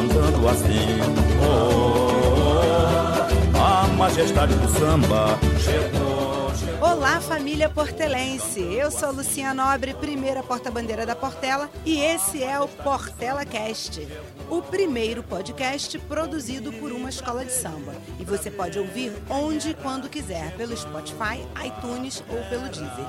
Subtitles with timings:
[0.00, 0.98] andando assim.
[1.42, 2.10] Oh,
[3.58, 6.30] a majestade do samba chegou.
[6.80, 8.60] Olá, família portelense.
[8.60, 14.08] Eu sou Lucinha Nobre, primeira porta-bandeira da Portela, e esse é o Portela Cast,
[14.50, 17.94] o primeiro podcast produzido por uma escola de samba.
[18.18, 23.06] E você pode ouvir onde e quando quiser, pelo Spotify, iTunes ou pelo Deezer.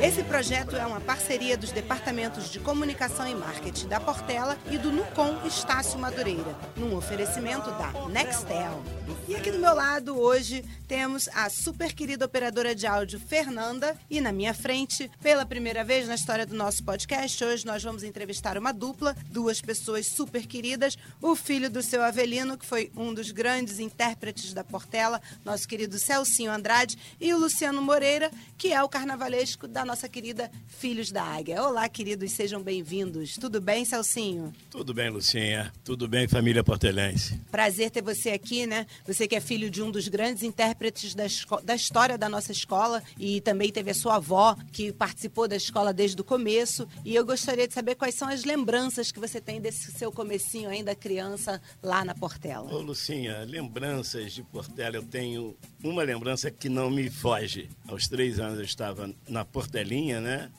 [0.00, 4.92] Esse projeto é uma parceria dos departamentos de comunicação e marketing da Portela e do
[4.92, 8.80] Nucom Estácio Madureira, num oferecimento da Nextel.
[9.26, 14.20] E aqui do meu lado hoje temos a super querida operadora de áudio Fernanda e
[14.20, 18.35] na minha frente, pela primeira vez na história do nosso podcast, hoje nós vamos entrevistar
[18.58, 23.30] uma dupla, duas pessoas super queridas, o filho do seu Avelino, que foi um dos
[23.30, 28.88] grandes intérpretes da Portela, nosso querido Celcinho Andrade, e o Luciano Moreira, que é o
[28.88, 31.62] carnavalesco da nossa querida Filhos da Águia.
[31.62, 33.36] Olá, queridos, sejam bem-vindos.
[33.36, 34.52] Tudo bem, Celcinho?
[34.70, 35.72] Tudo bem, Lucinha.
[35.84, 37.40] Tudo bem, família portelense.
[37.50, 38.86] Prazer ter você aqui, né?
[39.06, 41.24] Você que é filho de um dos grandes intérpretes da,
[41.64, 45.92] da história da nossa escola e também teve a sua avó que participou da escola
[45.92, 46.88] desde o começo.
[47.04, 50.68] E eu gostaria de saber quais são as lembranças que você tem desse seu comecinho
[50.68, 52.72] ainda criança lá na Portela.
[52.72, 57.68] Ô, Lucinha, lembranças de Portela, eu tenho uma lembrança que não me foge.
[57.88, 60.50] Aos três anos eu estava na Portelinha, né?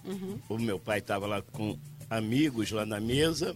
[0.50, 1.78] O meu pai estava lá com
[2.10, 3.56] amigos lá na mesa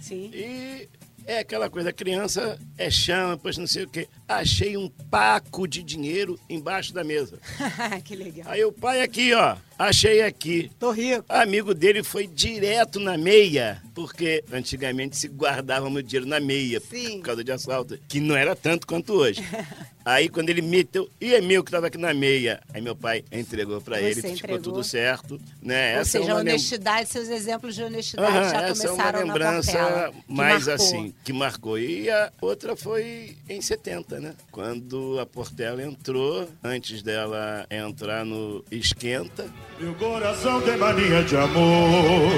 [0.00, 0.30] Sim.
[0.32, 0.88] e
[1.24, 4.08] é aquela coisa, criança é chama, pois não sei o quê.
[4.26, 7.38] Achei um paco de dinheiro embaixo da mesa.
[8.04, 8.50] que legal.
[8.50, 10.70] Aí o pai aqui, ó, achei aqui.
[10.78, 11.24] Tô rico.
[11.28, 17.18] Amigo dele foi direto na meia, porque antigamente se guardava muito dinheiro na meia Sim.
[17.18, 19.42] por causa de assalto, que não era tanto quanto hoje.
[20.04, 22.60] Aí quando ele meteu, e é meu que estava aqui na meia.
[22.74, 24.58] Aí meu pai entregou para ele, ficou entregou.
[24.60, 25.94] tudo certo, né?
[25.94, 28.86] Ou Essa seja, é a uma lem- honestidade, seus exemplos de honestidade Aham, já essa
[28.88, 31.78] é uma começaram na lembrança que mais assim, que marcou.
[31.78, 34.34] E a outra foi em 70, né?
[34.50, 39.48] Quando a Portela entrou, antes dela entrar no Esquenta,
[39.80, 42.30] Meu coração tem mania de amor.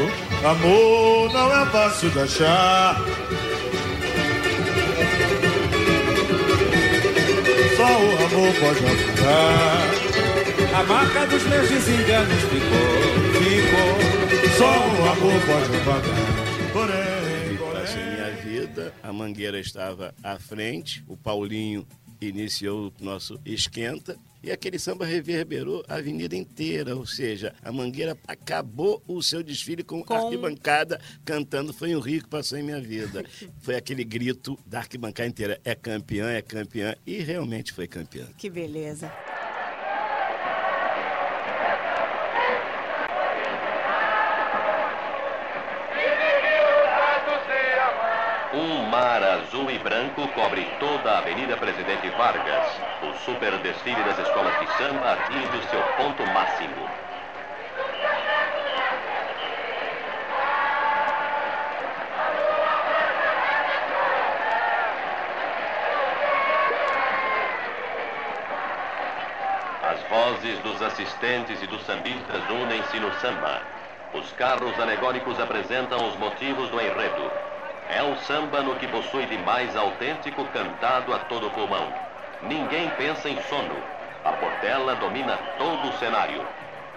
[0.45, 2.97] Amor não é fácil de achar.
[7.77, 10.15] Só o amor pode apagar.
[10.75, 12.91] A marca dos meus desenganos ficou,
[13.43, 13.95] ficou.
[14.57, 16.73] Só o amor pode apagar.
[16.73, 18.15] Porém, passei porém.
[18.15, 21.87] minha vida, a Mangueira estava à frente, o Paulinho
[22.21, 28.17] iniciou o nosso esquenta e aquele samba reverberou a avenida inteira, ou seja, a Mangueira
[28.29, 32.81] acabou o seu desfile com, Com- arquibancada cantando Foi um Rio que passou em minha
[32.81, 33.25] vida.
[33.63, 38.27] Foi aquele grito da arquibancada inteira, é campeã, é campeã, e realmente foi campeã.
[38.37, 39.11] Que beleza.
[49.45, 52.67] Azul e branco cobre toda a Avenida Presidente Vargas.
[53.03, 56.89] O super desfile das escolas de samba atinge o seu ponto máximo.
[69.85, 73.61] As vozes dos assistentes e dos sambistas unem-se no samba.
[74.15, 77.44] Os carros alegóricos apresentam os motivos do enredo.
[77.95, 81.93] É o samba no que possui de mais autêntico cantado a todo pulmão.
[82.43, 83.77] Ninguém pensa em sono.
[84.25, 86.43] A Portela domina todo o cenário.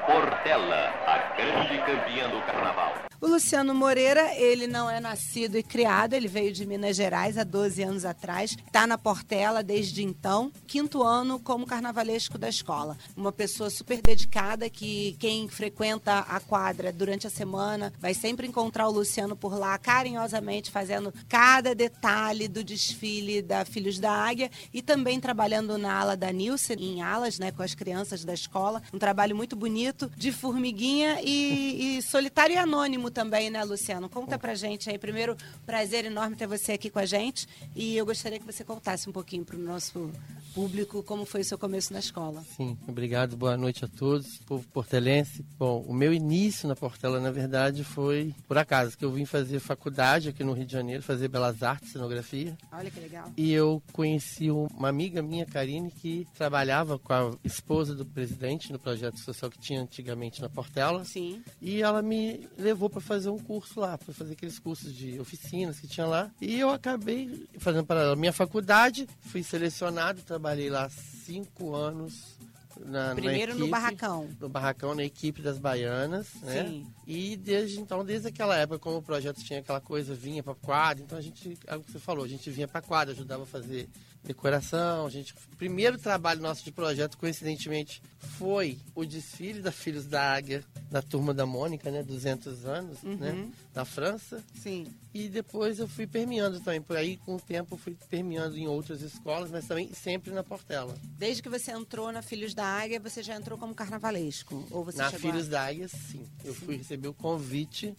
[0.08, 3.07] Portela, a grande campeã do carnaval.
[3.20, 7.44] O Luciano Moreira, ele não é nascido e criado, ele veio de Minas Gerais há
[7.44, 12.96] 12 anos atrás, está na Portela desde então, quinto ano como carnavalesco da escola.
[13.16, 18.88] Uma pessoa super dedicada que quem frequenta a quadra durante a semana vai sempre encontrar
[18.88, 24.80] o Luciano por lá, carinhosamente fazendo cada detalhe do desfile da Filhos da Águia e
[24.80, 28.84] também trabalhando na ala da Nilce, em alas, né, com as crianças da escola.
[28.94, 34.10] Um trabalho muito bonito, de formiguinha e, e solitário e anônimo também, né, Luciano?
[34.10, 34.98] Conta pra gente aí.
[34.98, 37.48] Primeiro, prazer enorme ter você aqui com a gente.
[37.76, 40.12] E eu gostaria que você contasse um pouquinho pro nosso
[40.54, 42.44] público como foi o seu começo na escola.
[42.56, 45.46] Sim, obrigado, boa noite a todos, povo portelense.
[45.58, 49.60] Bom, o meu início na Portela, na verdade, foi por acaso, que eu vim fazer
[49.60, 52.58] faculdade aqui no Rio de Janeiro, fazer Belas Artes, cenografia.
[52.72, 53.32] Olha que legal.
[53.38, 58.80] E eu conheci uma amiga minha, Karine, que trabalhava com a esposa do presidente no
[58.80, 61.06] projeto social que tinha antigamente na Portela.
[61.06, 61.44] Sim.
[61.62, 65.80] E ela me levou para fazer um curso lá, para fazer aqueles cursos de oficinas
[65.80, 66.32] que tinha lá.
[66.42, 72.38] E eu acabei fazendo para ela minha faculdade, fui selecionado, trabalhei lá cinco anos
[72.86, 74.30] na, Primeiro na no equipe, barracão.
[74.40, 76.64] No barracão, na equipe das baianas, né?
[76.64, 76.88] Sim.
[77.10, 81.02] E desde então, desde aquela época, como o projeto tinha aquela coisa, vinha pra quadra,
[81.04, 83.46] então a gente, é o que você falou, a gente vinha pra quadra, ajudava a
[83.46, 83.88] fazer
[84.24, 88.02] decoração, a gente, o primeiro trabalho nosso de projeto, coincidentemente,
[88.38, 92.04] foi o desfile da Filhos da Águia, da turma da Mônica, né?
[92.04, 93.50] 200 anos, né?
[93.74, 94.44] Na França.
[94.62, 94.86] Sim.
[95.14, 96.82] E depois eu fui permeando também.
[96.82, 100.44] Por aí, com o tempo, eu fui permeando em outras escolas, mas também sempre na
[100.44, 100.94] Portela.
[101.18, 104.68] Desde que você entrou na Filhos da Águia, você já entrou como carnavalesco?
[104.72, 106.26] Ou você na chegou a- Filhos da Águia, sim.
[106.44, 107.94] Eu fui receber o convite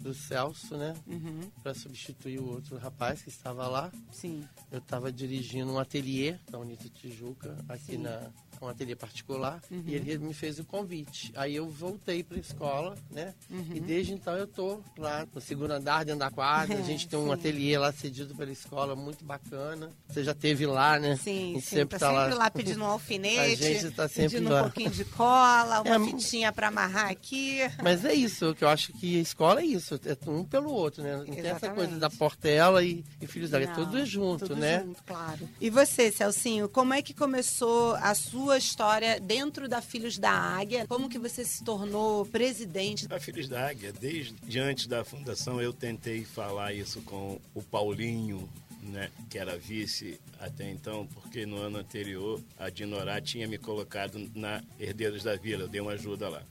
[0.00, 0.94] do Celso, né?
[1.06, 3.92] Uhum, Para substituir o outro rapaz que estava lá.
[4.10, 4.42] sim.
[4.72, 7.98] Eu estava dirigindo um ateliê da Unita Tijuca, aqui Sim.
[7.98, 8.30] na
[8.64, 9.82] um ateliê particular, Uhum.
[9.86, 11.32] e ele me fez o convite.
[11.36, 13.34] Aí eu voltei para a escola, né?
[13.50, 13.64] Uhum.
[13.74, 16.78] E desde então eu tô lá no segundo andar, dentro da quadra.
[16.78, 17.32] A gente tem um Sim.
[17.32, 19.90] ateliê lá cedido pela escola, muito bacana.
[20.08, 21.16] Você já teve lá, né?
[21.16, 21.60] Sim, sim.
[21.60, 22.44] sempre tá tá sempre lá.
[22.44, 24.60] lá pedindo um alfinete, A gente tá sempre pedindo lá.
[24.60, 27.58] um pouquinho de cola, uma É, fitinha pra amarrar aqui.
[27.82, 31.02] Mas é isso, que eu acho que a escola é isso, é um pelo outro,
[31.02, 31.16] né?
[31.16, 34.46] Não tem essa coisa da Portela e, e Filhos da Águia, Não, tudo é junto,
[34.48, 34.80] tudo né?
[34.84, 35.48] junto, claro.
[35.60, 40.86] E você, Celcinho, como é que começou a sua história dentro da Filhos da Águia?
[40.88, 43.06] Como que você se tornou presidente?
[43.10, 48.48] A Filhos da Águia, desde antes da fundação, eu tentei falar isso com o Paulinho,
[48.84, 54.30] né, que era vice até então, porque no ano anterior a Dinorá tinha me colocado
[54.34, 56.42] na Herdeiros da Vila, eu dei uma ajuda lá.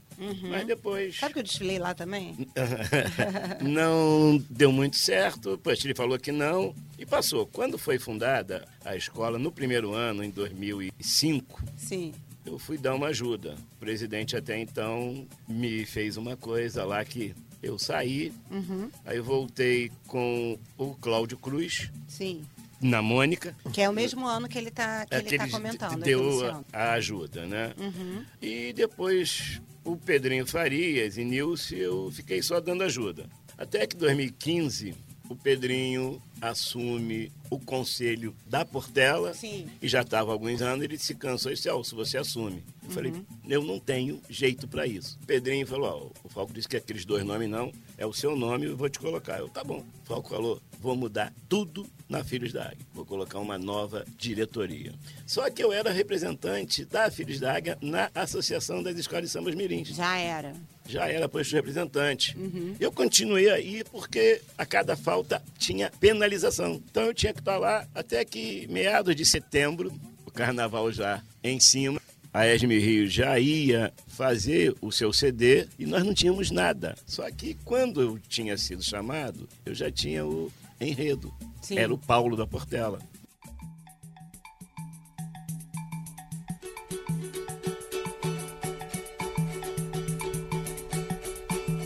[0.48, 2.36] Mas depois Sabe que eu desfilei lá também?
[3.62, 7.46] não deu muito certo, depois ele falou que não e passou.
[7.46, 12.12] Quando foi fundada a escola, no primeiro ano, em 2005, Sim.
[12.44, 13.56] eu fui dar uma ajuda.
[13.76, 17.34] O presidente até então me fez uma coisa lá que
[17.64, 18.90] eu saí, Uhum.
[19.04, 22.44] aí voltei com o Cláudio Cruz, Sim.
[22.80, 23.56] na Mônica.
[23.72, 26.02] Que é o mesmo ano que ele tá, que é ele que tá ele comentando.
[26.02, 27.72] deu aqui, a, a ajuda, né?
[27.78, 28.24] Uhum.
[28.42, 33.26] E depois o Pedrinho Farias e Nilce, eu fiquei só dando ajuda.
[33.56, 34.94] Até que em 2015,
[35.34, 39.66] o Pedrinho assume o conselho da Portela Sim.
[39.82, 42.62] e já estava há alguns anos, ele se cansou e disse, Celso, você assume.
[42.84, 43.12] Eu falei,
[43.48, 45.18] eu não tenho jeito para isso.
[45.22, 48.36] O Pedrinho falou, ó, o Falco disse que aqueles dois nomes não, é o seu
[48.36, 49.38] nome, eu vou te colocar.
[49.38, 49.84] Eu, tá bom.
[50.04, 52.86] O Falco falou, vou mudar tudo na Filhos da Águia.
[52.92, 54.92] Vou colocar uma nova diretoria.
[55.26, 59.54] Só que eu era representante da Filhos da Águia na Associação das Escolas de Sambas
[59.54, 60.54] Mirins Já era.
[60.86, 62.36] Já era posto representante.
[62.78, 66.80] Eu continuei aí porque a cada falta tinha penalização.
[66.90, 69.92] Então eu tinha que estar lá até que meados de setembro,
[70.26, 72.00] o carnaval já em cima.
[72.32, 76.96] A Esme Rio já ia fazer o seu CD e nós não tínhamos nada.
[77.06, 81.32] Só que quando eu tinha sido chamado, eu já tinha o enredo.
[81.62, 81.78] Sim.
[81.78, 82.98] Era o Paulo da Portela.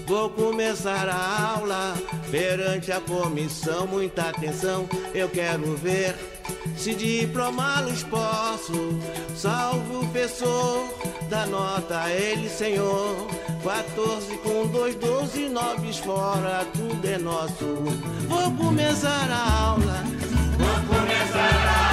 [0.09, 1.95] Vou começar a aula
[2.31, 3.87] perante a comissão.
[3.87, 6.15] Muita atenção, eu quero ver
[6.79, 8.99] se diplomá-los posso.
[9.37, 10.89] Salve o professor,
[11.29, 13.27] da nota ele, senhor.
[13.63, 17.67] 14 com 2, 12, 9 fora, tudo é nosso.
[18.29, 20.05] Vou começar a aula.
[20.57, 21.88] Vou começar a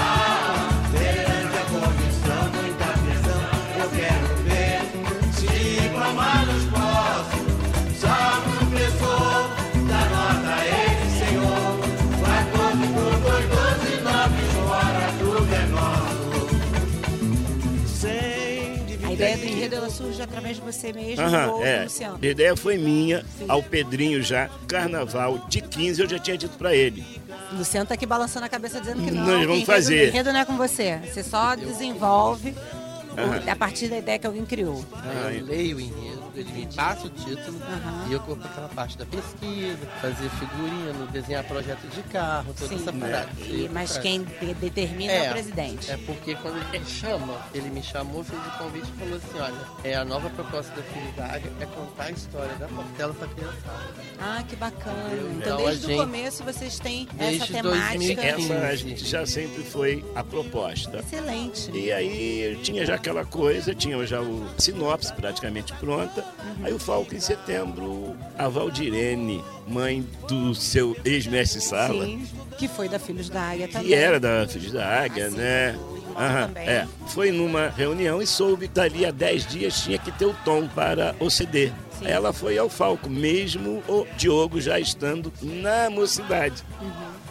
[20.46, 21.84] através de você mesmo Aham, ou é.
[21.84, 22.20] Luciano.
[22.22, 24.50] A ideia foi minha, ao Pedrinho já.
[24.68, 27.04] Carnaval de 15 eu já tinha dito para ele.
[27.52, 29.22] O Luciano tá aqui balançando a cabeça dizendo que não.
[29.26, 30.08] Nós vamos enredo- fazer.
[30.10, 31.00] enredo não é com você.
[31.06, 33.52] Você só desenvolve o- Aham.
[33.52, 34.84] a partir da ideia que alguém criou.
[35.26, 38.08] Aí eu leio o enredo, ele me passa o título Aham.
[38.10, 42.76] e eu corro aquela parte da pesquisa, fazer figurino, desenhar projeto de carro, toda Sim.
[42.82, 43.30] essa parada.
[43.40, 45.92] E- Eu mas quem de- determina é, o presidente.
[45.92, 49.40] É porque quando ele me chama, ele me chamou, fez o convite e falou assim,
[49.40, 53.94] olha, é a nova proposta da Felicidade é contar a história da Portela para criançada.
[54.20, 54.96] Ah, que bacana.
[55.06, 55.32] Entendeu?
[55.32, 57.98] Então, Então, desde o gente- começa vocês têm Desde essa temática.
[57.98, 58.52] 2015.
[58.54, 60.98] Essa a gente já sempre foi a proposta.
[61.00, 61.72] Excelente.
[61.72, 66.25] E aí tinha já aquela coisa, tinha já o sinopse praticamente pronta.
[66.44, 66.66] Uhum.
[66.66, 72.28] Aí o Falco em setembro, a Valdirene, mãe do seu ex-mestre Sala, Sim.
[72.58, 73.88] Que foi da Filhos da Águia também.
[73.88, 75.78] que era da Filhos da Águia, Assim, né?
[76.16, 76.88] Aham, é.
[77.08, 80.66] Foi numa reunião e soube que dali a 10 dias tinha que ter o tom
[80.68, 81.72] para o CD.
[82.00, 82.06] Sim.
[82.08, 86.64] Ela foi ao Falco, mesmo o Diogo já estando na mocidade.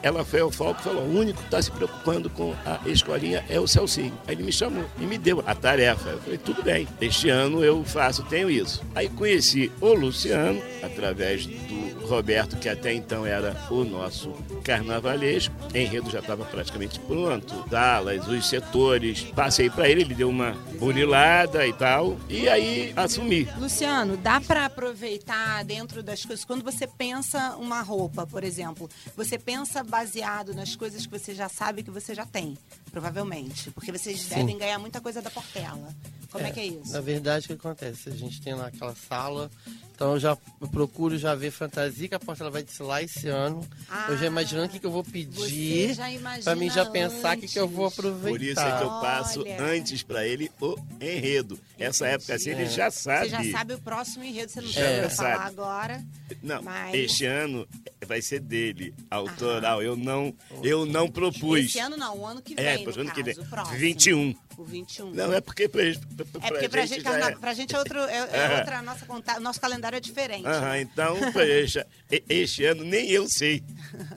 [0.04, 3.42] Ela foi ao Falco e falou: o único que está se preocupando com a escolinha
[3.48, 4.12] é o Celcinho.
[4.26, 6.10] Aí ele me chamou e me deu a tarefa.
[6.10, 8.82] Eu falei: tudo bem, este ano eu faço, tenho isso.
[8.94, 14.30] Aí conheci o Luciano através do Roberto, que até então era o nosso
[14.62, 15.54] carnavalesco.
[15.74, 19.22] Enredo já estava praticamente pronto, Dallas, os setores.
[19.34, 23.48] Passei para ele, ele deu uma burilada e tal, e aí assumi.
[23.58, 29.38] Luciano, dá para aproveitar dentro das coisas quando você pensa uma roupa, por exemplo, você
[29.38, 32.58] pensa baseado nas coisas que você já sabe que você já tem,
[32.90, 34.34] provavelmente, porque vocês Sim.
[34.34, 35.94] devem ganhar muita coisa da Portela.
[36.32, 36.92] Como é, que é isso?
[36.92, 38.08] Na verdade, o que acontece?
[38.08, 39.48] A gente tem lá aquela sala,
[39.94, 43.28] então eu já eu procuro já ver fantasia que a porta ela vai desfilar esse
[43.28, 43.66] ano.
[44.08, 45.96] eu já imaginando o que, que eu vou pedir
[46.42, 48.28] pra mim já pensar o que, que eu vou aproveitar.
[48.30, 49.62] Por isso é que eu passo Olha.
[49.62, 51.58] antes para ele o enredo.
[51.78, 53.30] Essa época assim ele já sabe.
[53.30, 55.32] Você já sabe o próximo enredo, você não precisa sabe.
[55.34, 56.04] falar agora.
[56.42, 57.66] Não, Mas- este ano
[58.06, 59.82] vai ser dele, autoral.
[59.82, 61.60] Eu não, eu não propus.
[61.66, 63.44] Esse ano não, o ano que vem, É, no pro ano que caso, vem.
[63.46, 63.78] o próximo.
[63.78, 64.34] 21.
[64.56, 65.10] O 21.
[65.10, 67.34] Não, é porque pra, pra, É porque pra gente, carna- é.
[67.36, 70.46] pra gente é, outro, é, é outra, nossa conta, nosso calendário é diferente.
[70.46, 73.62] Aham, então, poxa, e- este ano nem eu sei.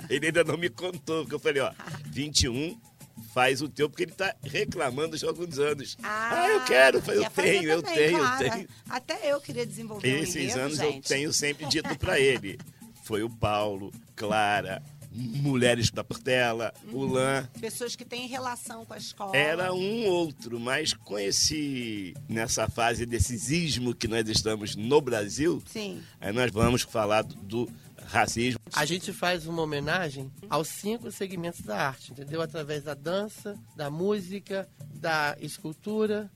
[0.10, 1.72] Ele ainda não me contou, porque eu falei, ó,
[2.08, 2.80] 21
[3.34, 5.98] faz o teu, porque ele tá reclamando já há alguns anos.
[6.02, 8.44] Ah, eu quero, eu fazer tenho, eu também, tenho, claro.
[8.46, 8.68] eu tenho.
[8.90, 10.96] Até eu queria desenvolver um Esses enredo, anos gente.
[10.96, 12.58] eu tenho sempre dito pra ele.
[13.04, 14.82] Foi o Paulo, Clara,
[15.18, 17.48] Mulheres da Portela, o Lan.
[17.60, 19.36] Pessoas que têm relação com a escola.
[19.36, 25.62] Era um outro, mas com esse nessa fase desses ismo que nós estamos no Brasil,
[25.66, 26.02] Sim.
[26.22, 27.72] aí nós vamos falar do, do
[28.06, 28.60] racismo.
[28.74, 32.42] A gente faz uma homenagem aos cinco segmentos da arte, entendeu?
[32.42, 36.32] Através da dança, da música, da escultura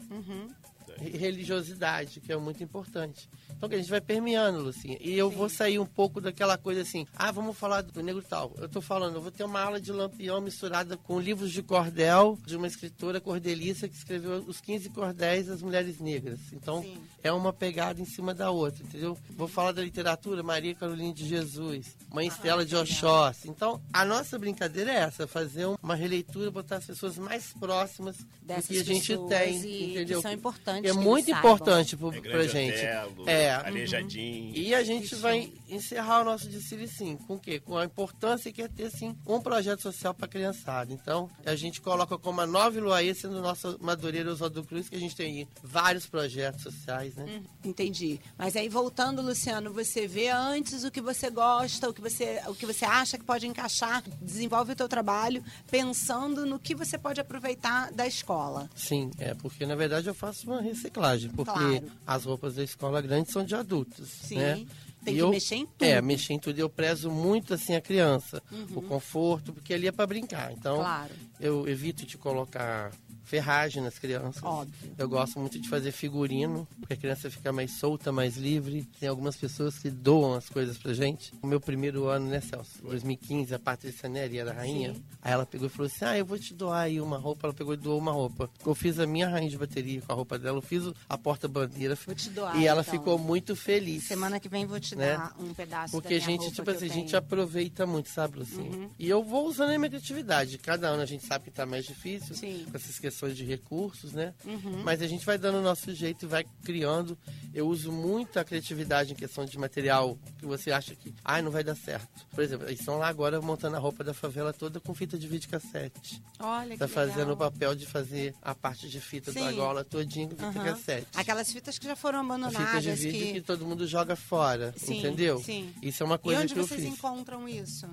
[1.02, 3.30] e religiosidade, que é muito importante.
[3.62, 4.98] Então que a gente vai permeando, Lucinha.
[5.00, 8.52] E eu vou sair um pouco daquela coisa assim, ah, vamos falar do negro tal.
[8.58, 12.40] Eu tô falando, eu vou ter uma aula de lampião misturada com livros de cordel
[12.44, 16.40] de uma escritora cordelista que escreveu os 15 cordéis das mulheres negras.
[16.52, 16.98] Então Sim.
[17.22, 19.16] é uma pegada em cima da outra, entendeu?
[19.38, 23.48] Vou falar da literatura, Maria Carolina de Jesus, Mãe Estela de Oxóssi.
[23.48, 28.66] Então, a nossa brincadeira é essa, fazer uma releitura, botar as pessoas mais próximas Dessas
[28.66, 30.18] do que a gente tem, e entendeu?
[30.18, 32.74] que são importantes É que muito importante pro, É pra gente.
[32.74, 33.51] Otelo, É.
[33.60, 34.56] Aleijadinho.
[34.56, 37.60] E a gente vai encerrar o nosso desfile sim, com o quê?
[37.60, 40.92] Com a importância que é ter sim um projeto social para a criançada.
[40.94, 45.00] Então, a gente coloca como a Nova Iluaê sendo nossa Madureira Oswaldo Cruz, que a
[45.00, 47.42] gente tem aí vários projetos sociais, né?
[47.64, 48.20] Entendi.
[48.38, 52.54] Mas aí voltando, Luciano, você vê antes o que você gosta, o que você, o
[52.56, 57.20] que você acha que pode encaixar, desenvolve o teu trabalho pensando no que você pode
[57.22, 58.70] aproveitar da escola.
[58.76, 61.92] Sim, é porque na verdade eu faço uma reciclagem, porque Claro.
[62.06, 64.38] as roupas da escola grande são de adultos, Sim.
[64.38, 64.66] né?
[65.04, 65.84] Tem E que eu- mexer em tudo.
[65.84, 66.60] É, mexer em tudo.
[66.60, 68.42] Eu prezo muito assim a criança,
[68.76, 70.52] o conforto, porque ali é para brincar.
[70.52, 70.84] Então, Uhum.
[70.84, 71.14] Claro.
[71.40, 72.92] eu evito de colocar
[73.36, 74.44] ferragem nas crianças.
[74.44, 74.92] Óbvio.
[74.98, 78.84] Eu gosto muito de fazer figurino, porque a criança fica mais solta, mais livre.
[79.00, 81.32] Tem algumas pessoas que doam as coisas pra gente.
[81.42, 82.82] O meu primeiro ano, né, Celso?
[82.84, 84.94] 2015, a Patrícia Neri era rainha.
[85.22, 87.48] Aí ela pegou e falou assim: Ah, eu vou te doar aí uma roupa.
[87.48, 88.50] Ela pegou e doou uma roupa.
[88.66, 91.98] Eu fiz a minha rainha de bateria com a roupa dela, eu fiz a porta-bandeira.
[92.06, 92.94] Vou te doar, E ela então.
[92.94, 94.04] ficou muito feliz.
[94.04, 95.16] Semana que vem vou te Né?
[95.16, 98.40] dar um pedaço Porque da a minha gente, tipo assim, a gente aproveita muito, sabe,
[98.40, 98.90] Lucinha?
[99.00, 100.58] E eu vou usando a minha criatividade.
[100.58, 102.66] Cada ano a gente sabe que tá mais difícil, Sim.
[102.70, 104.34] com essas questões de recursos, né?
[104.46, 104.82] Uhum.
[104.84, 107.18] Mas a gente vai dando o nosso jeito e vai criando.
[107.54, 111.52] Eu uso muito a criatividade em questão de material que você acha que, ai, não
[111.52, 112.26] vai dar certo.
[112.32, 115.28] Por exemplo, eles estão lá agora montando a roupa da favela toda com fita de
[115.28, 116.22] videocassete.
[116.40, 117.52] Olha que Tá fazendo o legal.
[117.52, 119.56] papel de fazer a parte de fita da Sim.
[119.56, 121.08] gola todinha com cassete.
[121.16, 122.58] Aquelas fitas que já foram abandonadas.
[122.68, 123.34] fita de vídeo que...
[123.34, 123.42] que...
[123.42, 125.40] todo mundo joga fora, Sim, entendeu?
[125.40, 125.74] sim.
[125.82, 126.94] Isso é uma E coisa onde que eu vocês fiz.
[126.94, 127.88] encontram isso?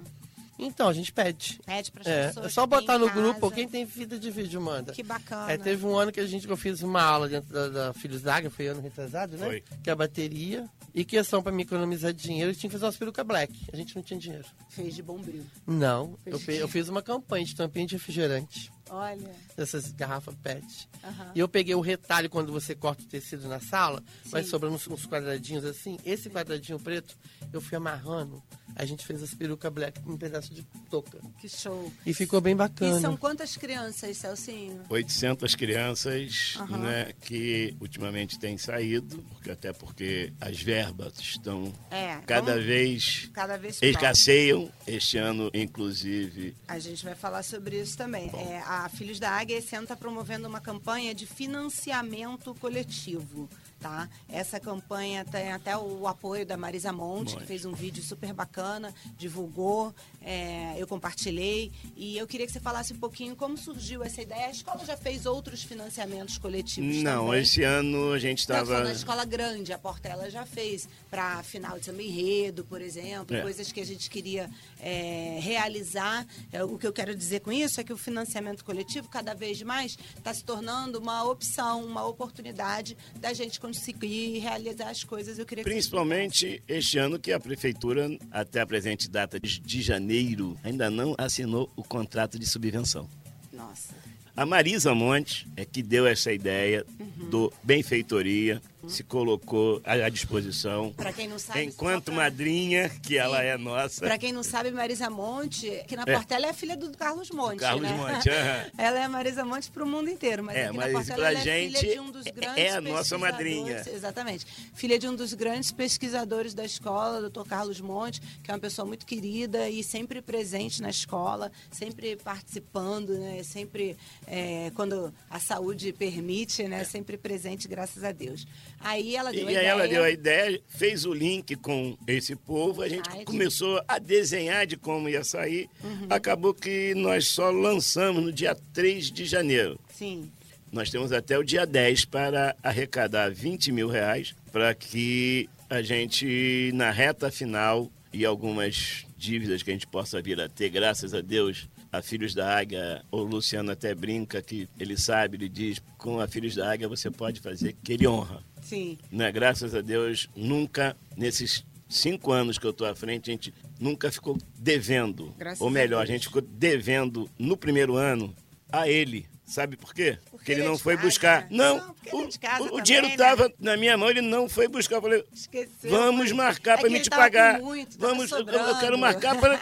[0.58, 1.60] Então, a gente pede.
[1.64, 2.46] Pede para as É, pessoas.
[2.46, 3.20] é só que botar no casa.
[3.20, 4.92] grupo, quem tem fita de vídeo manda.
[4.92, 5.52] Que bacana.
[5.52, 8.22] É, teve um ano que a gente, eu fiz uma aula dentro da, da Filhos
[8.22, 9.46] d'Água, foi ano retrasado, né?
[9.46, 9.64] Foi.
[9.82, 10.68] Que é a bateria.
[10.94, 13.54] E questão pra me economizar dinheiro, eu tinha que fazer umas peruca black.
[13.72, 14.46] A gente não tinha dinheiro.
[14.70, 15.44] Fez de bombril.
[15.66, 18.72] Não, Fez eu, de eu fiz uma campanha de tampinha de refrigerante.
[18.90, 19.30] Olha.
[19.56, 20.88] Dessas garrafas PET.
[21.04, 21.32] Aham.
[21.34, 24.50] E eu peguei o retalho quando você corta o tecido na sala, vai Sim.
[24.50, 25.98] sobrando uns, uns quadradinhos assim.
[26.04, 27.16] Esse quadradinho preto,
[27.52, 28.42] eu fui amarrando.
[28.76, 31.18] A gente fez as perucas black com um pedaço de touca.
[31.40, 31.92] Que show.
[32.06, 32.98] E ficou bem bacana.
[32.98, 34.82] E são quantas crianças, Celcinho?
[34.88, 36.78] 800 crianças Aham.
[36.78, 42.18] né, que ultimamente têm saído, porque, até porque as verbas estão É.
[42.26, 44.70] cada vamos- vez cada vez escasseiam.
[44.86, 48.30] Este ano, inclusive, A gente vai falar sobre isso também.
[48.34, 53.48] É, a Filhos da Águia esse ano está promovendo uma campanha de financiamento coletivo.
[53.80, 54.08] Tá?
[54.28, 58.92] Essa campanha tem até o apoio da Marisa Monte, que fez um vídeo super bacana,
[59.16, 61.70] divulgou, é, eu compartilhei.
[61.96, 64.46] E eu queria que você falasse um pouquinho como surgiu essa ideia.
[64.46, 67.42] A escola já fez outros financiamentos coletivos Não, também.
[67.42, 68.82] esse ano a gente estava.
[68.82, 73.42] na escola grande, a Portela já fez para final de samba enredo, por exemplo, É.
[73.42, 76.26] coisas que a gente queria é, realizar.
[76.52, 79.62] É, o que eu quero dizer com isso é que o financiamento coletivo, cada vez
[79.62, 85.38] mais, está se tornando uma opção, uma oportunidade da gente conseguir realizar as coisas.
[85.38, 90.56] Eu queria que Principalmente este ano que a prefeitura, até a presente data de janeiro,
[90.64, 93.08] ainda não assinou o contrato de subvenção.
[93.52, 93.94] Nossa.
[94.34, 97.28] A Marisa Monte é que deu essa ideia Uhum.
[97.30, 100.92] do Benfeitoria, se colocou à disposição.
[100.96, 104.00] Para quem não sabe, Enquanto pra- madrinha, que ela é nossa.
[104.00, 106.14] Para quem não sabe, Marisa Monte, que na É.
[106.14, 107.96] Portela é a filha do Carlos Monte, Carlos né?
[107.96, 108.66] Monte, aham.
[108.78, 111.32] Ela é Marisa Monte para o mundo inteiro, mas É, aqui mas na Portela pra
[111.32, 113.82] é gente filha de um dos é- é a nossa madrinha.
[113.92, 114.46] Exatamente.
[114.74, 118.86] Filha de um dos grandes pesquisadores da escola, doutor Carlos Monte, que é uma pessoa
[118.86, 123.42] muito querida e sempre presente na escola, sempre participando, né?
[123.42, 126.84] Sempre, é, quando a saúde permite, né?
[126.84, 128.46] Sempre presente, graças a Deus.
[128.80, 129.68] Aí ela deu E a aí ideia...
[129.68, 133.24] ela deu a ideia, fez o link com esse povo, a gente Site.
[133.24, 135.68] começou a desenhar de como ia sair.
[135.82, 136.06] Uhum.
[136.10, 139.78] Acabou que nós só lançamos no dia 3 de janeiro.
[139.92, 140.30] Sim.
[140.70, 146.70] Nós temos até o dia 10 para arrecadar 20 mil reais para que a gente,
[146.74, 151.20] na reta final e algumas dívidas que a gente possa vir a ter, graças a
[151.20, 156.20] Deus, a Filhos da Águia, o Luciano até brinca que ele sabe, ele diz, com
[156.20, 158.42] a Filhos da Águia você pode fazer que ele honra.
[158.68, 158.98] Sim.
[159.10, 159.30] Né?
[159.32, 164.10] Graças a Deus, nunca, nesses cinco anos que eu estou à frente, a gente nunca
[164.12, 165.34] ficou devendo.
[165.38, 168.34] Graças Ou melhor, a a, gente ficou devendo no primeiro ano
[168.70, 169.26] a ele.
[169.46, 170.18] Sabe por quê?
[170.30, 171.40] Porque ele ele não foi casa, buscar.
[171.44, 171.48] né?
[171.52, 173.12] Não, Não, porque o, o- também, dinheiro né?
[173.14, 174.96] estava na minha mão, ele não foi buscar.
[174.96, 175.90] Eu falei, Esqueceu.
[175.90, 177.58] vamos marcar É para me te pagar.
[177.58, 179.58] muito, vamos, eu, eu quero marcar para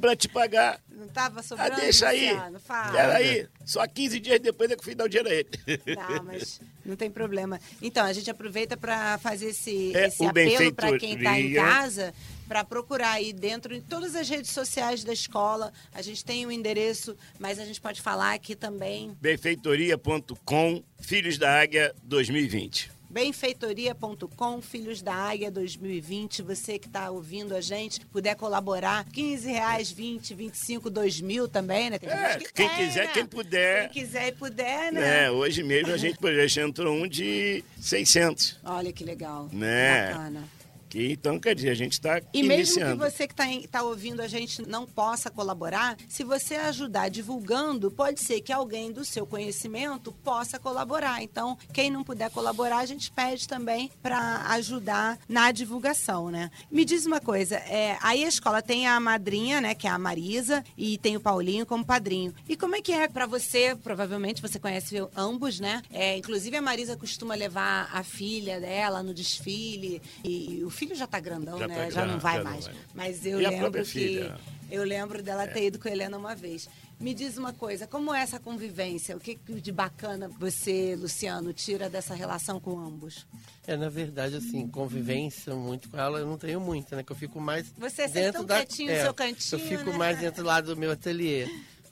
[0.00, 0.80] para te pagar.
[0.90, 2.30] Não estava Ah, sobrando, deixa aí.
[2.32, 2.60] Luciano?
[2.60, 2.86] Fala.
[2.88, 3.48] Espera aí.
[3.64, 5.48] Só 15 dias depois é que eu fui dar o dinheiro a ele.
[5.96, 7.60] Não, mas não tem problema.
[7.80, 12.12] Então, a gente aproveita para fazer esse, É, esse apelo para quem está em casa,
[12.48, 15.72] para procurar aí dentro, em todas as redes sociais da escola.
[15.94, 19.16] A gente tem o endereço, mas a gente pode falar aqui também.
[19.20, 22.90] Benfeitoria.com, Filhos da Águia 2020.
[23.10, 26.42] benfeitoria.com, Filhos da Águia 2020.
[26.42, 31.90] Você que está ouvindo a gente, puder colaborar, 15 reais, 20, 25, 2 mil também,
[31.90, 31.98] né?
[32.02, 33.12] É, que quem tem, quiser, né?
[33.12, 33.90] quem puder.
[33.90, 35.24] Quem quiser e puder, né?
[35.24, 38.58] É, hoje mesmo a gente por exemplo, já entrou um de 600.
[38.64, 39.48] Olha que legal.
[39.52, 40.12] Né?
[40.12, 40.59] Bacana.
[40.90, 42.96] Que, então, quer dizer, a gente está E mesmo que iniciando.
[43.10, 48.40] você que está ouvindo a gente não possa colaborar, se você ajudar divulgando, pode ser
[48.40, 51.22] que alguém do seu conhecimento possa colaborar.
[51.22, 56.50] Então, quem não puder colaborar, a gente pede também para ajudar na divulgação, né?
[56.70, 59.98] Me diz uma coisa, é, aí a escola tem a madrinha, né, que é a
[59.98, 62.34] Marisa, e tem o Paulinho como padrinho.
[62.48, 63.76] E como é que é para você?
[63.76, 65.82] Provavelmente você conhece ambos, né?
[65.92, 71.06] É, inclusive a Marisa costuma levar a filha dela no desfile e o filho já
[71.06, 71.84] tá grandão, Já né?
[71.84, 72.64] tá já não vai já não mais.
[72.66, 72.74] vai.
[72.94, 74.38] Mas eu E lembro que filha?
[74.70, 76.68] eu lembro dela ter ido com a Helena uma vez.
[76.98, 79.16] Me diz uma coisa, como é essa convivência?
[79.16, 83.26] O que de bacana você, Luciano, tira dessa relação com ambos?
[83.66, 87.02] É, na verdade, assim, convivência muito com ela eu não tenho muita, né?
[87.02, 88.56] Que eu fico mais Você é sempre dentro tão da...
[88.56, 89.96] quietinho no seu cantinho, Eu fico né?
[89.96, 91.48] mais dentro lá do meu ateliê.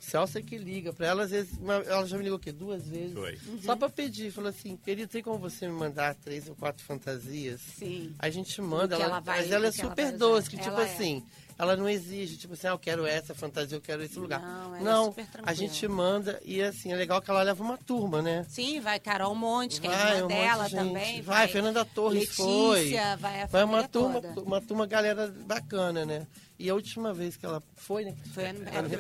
[0.09, 2.41] O Celso é que liga pra ela, às vezes, uma- ela já me ligou o
[2.41, 2.51] quê?
[2.51, 3.13] Duas vezes?
[3.13, 3.39] Foi.
[3.63, 7.61] Só pra pedir, falou assim, querido, tem como você me mandar três ou quatro fantasias?
[7.79, 8.15] Sim.
[8.19, 10.17] A gente manda, ela, ela vai- mas ela é ela super vai usar.
[10.17, 10.95] doce, que tipo Ela é.
[10.95, 11.23] assim,
[11.59, 14.41] ela não exige, tipo assim, ah, eu quero essa fantasia, eu quero esse lugar.
[14.41, 17.63] Não, ela é Não, super a gente manda e assim, é legal que ela leva
[17.63, 18.47] uma turma, né?
[18.49, 20.79] Sim, vai Carol Monte, que é Vai, irmã um monte de dela gente.
[20.79, 21.21] também.
[21.21, 22.93] Vai, Fernanda Torres Letícia, foi.
[23.19, 24.41] vai a Vai uma turma, toda.
[24.41, 26.27] uma turma galera bacana, né?
[26.59, 28.17] E a última vez que ela foi, né?
[28.35, 28.97] Foi ano- ano você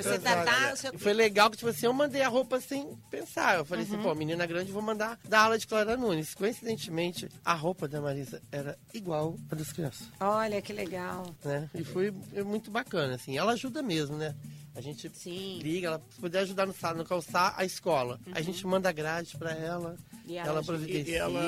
[0.73, 3.57] o seu- E foi legal que, tipo assim, eu mandei a roupa sem pensar.
[3.59, 3.95] Eu falei Uhum.
[3.95, 6.35] assim, pô, menina grande, vou mandar da aula de Clara Nunes.
[6.35, 11.35] Coincidentemente, a roupa da Marisa era igual a das crianças, Olha, que legal.
[11.45, 11.69] né?
[11.75, 12.13] E foi
[12.47, 13.37] muito bacana, assim.
[13.37, 14.37] Ela ajuda mesmo, né?
[14.79, 15.59] A gente Sim.
[15.61, 18.21] liga, ela se puder ajudar no, sal- no calçar a escola.
[18.33, 19.97] A gente manda grade pra ela.
[20.25, 21.13] E ela ela providencia.
[21.13, 21.41] E ela,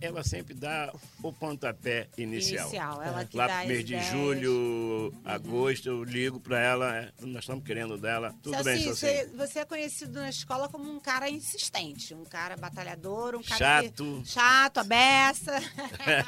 [0.00, 0.92] ela sempre dá
[1.22, 2.66] o pontapé inicial.
[2.66, 4.10] Inicial, ela que Lá dá mês de ideias.
[4.10, 9.30] julho, agosto, eu ligo pra ela, é, nós estamos querendo dela, tudo Assim, bem, você,
[9.36, 14.22] você é conhecido na escola como um cara insistente, um cara batalhador, um cara Chato.
[14.24, 15.52] que- chato, a beça.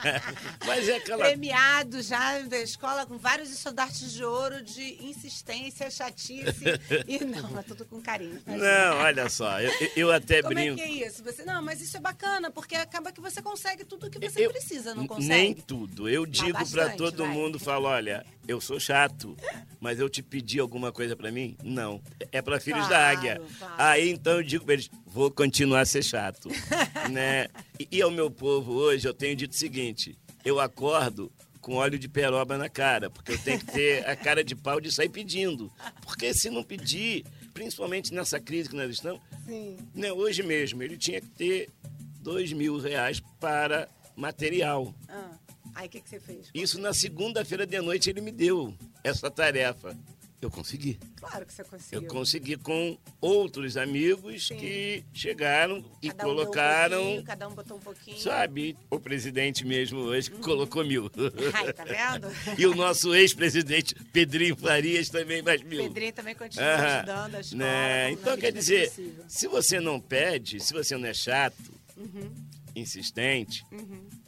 [0.67, 1.25] Mas é aquela...
[1.25, 6.65] Premiado já da escola com vários estandartes de ouro de insistência, chatice disse.
[7.09, 8.41] E não, mas tudo com carinho.
[8.41, 10.81] tá, Não, olha só, eu, eu até Como brinco.
[10.81, 11.23] é que é isso?
[11.25, 14.45] Você, não, mas isso é bacana, porque acaba que você consegue tudo o que você
[14.47, 15.29] Eu- precisa, não consegue?
[15.29, 16.09] Nem tudo.
[16.09, 17.29] Eu digo pra bastante, todo vai.
[17.33, 19.37] mundo, falo, olha, eu sou chato,
[19.81, 21.57] mas eu te pedi alguma coisa pra mim?
[21.63, 22.01] Não.
[22.33, 23.43] É pra filhos da Claro, águia.
[23.59, 23.75] claro.
[23.79, 26.49] Aí então eu digo pra eles, vou continuar a ser chato,
[27.11, 27.49] né?
[27.79, 31.33] E, e ao meu povo hoje eu tenho dito o seguinte, eu acordo
[31.65, 34.79] com óleo de peroba na cara, porque eu tenho que ter a cara de pau
[34.79, 35.73] de sair pedindo.
[36.03, 37.25] Porque se não pedir,
[37.55, 39.23] principalmente nessa crise que nós estamos,
[39.95, 41.71] né, hoje mesmo, ele tinha que ter
[42.21, 44.95] dois mil reais para material.
[45.09, 45.39] Ah,
[45.75, 46.51] aí o que, que você fez?
[46.53, 49.97] Isso na segunda-feira de noite ele me deu essa tarefa.
[50.45, 50.99] Eu consegui.
[51.17, 52.03] Claro que você conseguiu.
[52.03, 54.57] Eu consegui com outros amigos Sim.
[54.59, 58.19] que chegaram e Cada um um colocaram, pouquinho, cada um botou um pouquinho.
[58.19, 61.11] sabe, o presidente mesmo hoje que colocou mil.
[61.55, 62.29] Ai, tá vendo?
[62.61, 65.85] e o nosso ex-presidente Pedrinho Farias também mais mil.
[65.85, 66.97] Pedrinho também continua Aham.
[66.99, 67.63] ajudando a escola.
[67.65, 68.11] Né?
[68.11, 69.25] Então, quer medida do dizer, possível.
[69.27, 71.57] se você não pede, se você não é chato,
[72.77, 73.65] insistente,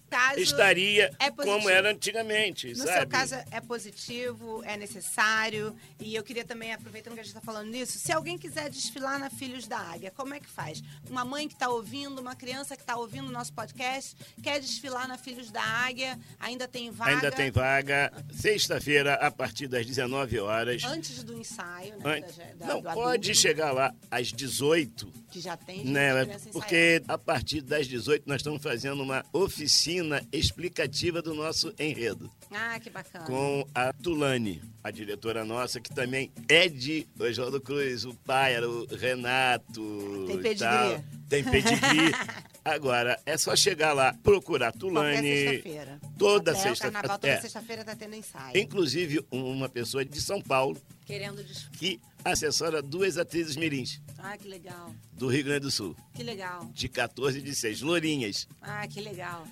[0.09, 2.93] Caso estaria é como era antigamente, No sabe?
[2.99, 5.75] seu caso é positivo, é necessário.
[5.99, 9.19] E eu queria também, aproveitando que a gente está falando nisso, se alguém quiser desfilar
[9.19, 10.83] na Filhos da Águia, como é que faz?
[11.11, 15.09] Uma mãe que está ouvindo, uma criança que está ouvindo o nosso podcast, quer desfilar
[15.09, 17.11] na Filhos da Águia, ainda tem vaga.
[17.13, 18.13] Ainda tem vaga.
[18.33, 20.85] Sexta-feira, a partir das 19 horas.
[20.85, 22.21] Antes do ensaio, né?
[22.21, 26.25] Da- da- Não, pode chegar lá às 18, Que já tem gente, né?
[26.53, 29.96] Porque a partir das 18 nós estamos fazendo uma oficina
[30.33, 32.31] explicativa do nosso enredo.
[32.51, 33.25] Ah, que bacana.
[33.25, 38.69] Com a Tulane, a diretora nossa, que também é de Oswaldo Cruz, o pai era
[38.69, 40.25] o Renato.
[40.27, 40.59] Tem pedigree.
[40.59, 41.05] tal.
[41.29, 42.13] Tem pedigree.
[42.65, 45.23] Agora, é só chegar lá, procurar Tulane.
[45.23, 46.01] sexta-feira.
[46.19, 47.41] Toda Até sexta- O carnaval toda é.
[47.41, 48.57] sexta-feira tá tendo ensaio.
[48.59, 51.73] Inclusive, uma pessoa de São Paulo Querendo desfilar.
[51.79, 54.93] que assessora duas atrizes mirins Ah, que legal.
[55.13, 56.69] do Rio Grande do Sul, Que legal.
[56.75, 58.49] de 14 e de 6, lourinhas.
[58.61, 59.47] Ah, que legal.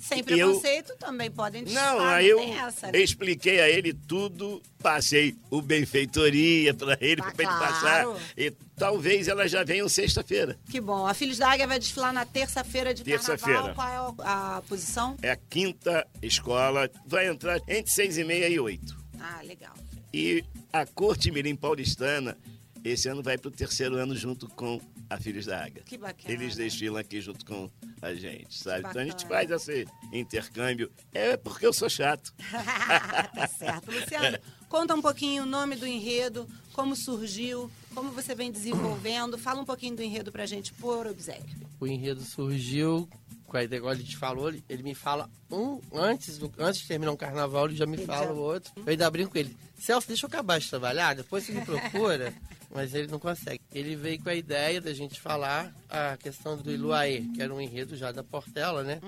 [0.00, 2.98] Sem E eu- preconceito também podem desfilar, Não, aí eu essa, né?
[3.00, 7.74] expliquei a ele tudo, passei o benfeitoria para ele, Ah, para ele claro.
[8.12, 8.32] passar.
[8.36, 10.58] E talvez ela já venha sexta-feira.
[10.70, 11.06] Que bom.
[11.06, 13.74] A Filhos da Águia vai desfilar na terça-feira de Terça-feira.
[13.74, 14.14] carnaval.
[14.14, 15.16] Qual é a posição?
[15.22, 18.96] É a quinta escola, vai entrar entre seis e meia e oito.
[19.20, 19.72] Ah, legal.
[20.12, 22.36] E a Corte Mirim Paulistana,
[22.84, 25.82] esse ano vai para o terceiro ano junto com a Filhos da Águia.
[25.84, 26.32] Que bacana.
[26.32, 27.70] Eles desfilam aqui junto com
[28.02, 28.86] a gente, sabe?
[28.88, 30.92] Então a gente faz esse intercâmbio.
[31.12, 32.34] É porque eu sou chato.
[33.34, 33.90] tá certo.
[33.90, 39.38] Luciano, conta um pouquinho o nome do enredo, como surgiu, como você vem desenvolvendo.
[39.38, 41.66] Fala um pouquinho do enredo pra gente, por obsequio.
[41.80, 43.08] O enredo surgiu
[43.54, 46.80] com a ideia, igual ele te falou, ele, ele me fala um antes, do, antes
[46.80, 48.72] de terminar um carnaval, ele já me Ele fala já- o outro.
[48.76, 49.56] Eu ainda brinco com ele.
[49.78, 52.34] Celso, deixa eu acabar de trabalhar, depois você me procura.
[52.74, 53.60] Mas ele não consegue.
[53.72, 57.60] Ele veio com a ideia da gente falar a questão do Iluaê, que era um
[57.60, 59.00] enredo já da Portela, né?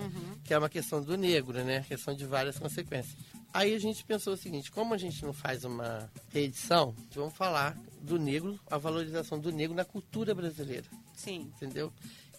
[0.44, 1.84] Que é uma questão do negro, né?
[1.88, 3.16] Questão de várias consequências.
[3.52, 7.76] Aí a gente pensou o seguinte, como a gente não faz uma reedição, vamos falar
[8.02, 10.84] do negro, a valorização do negro na cultura brasileira
[11.16, 11.50] Sim.
[11.56, 11.92] entendeu?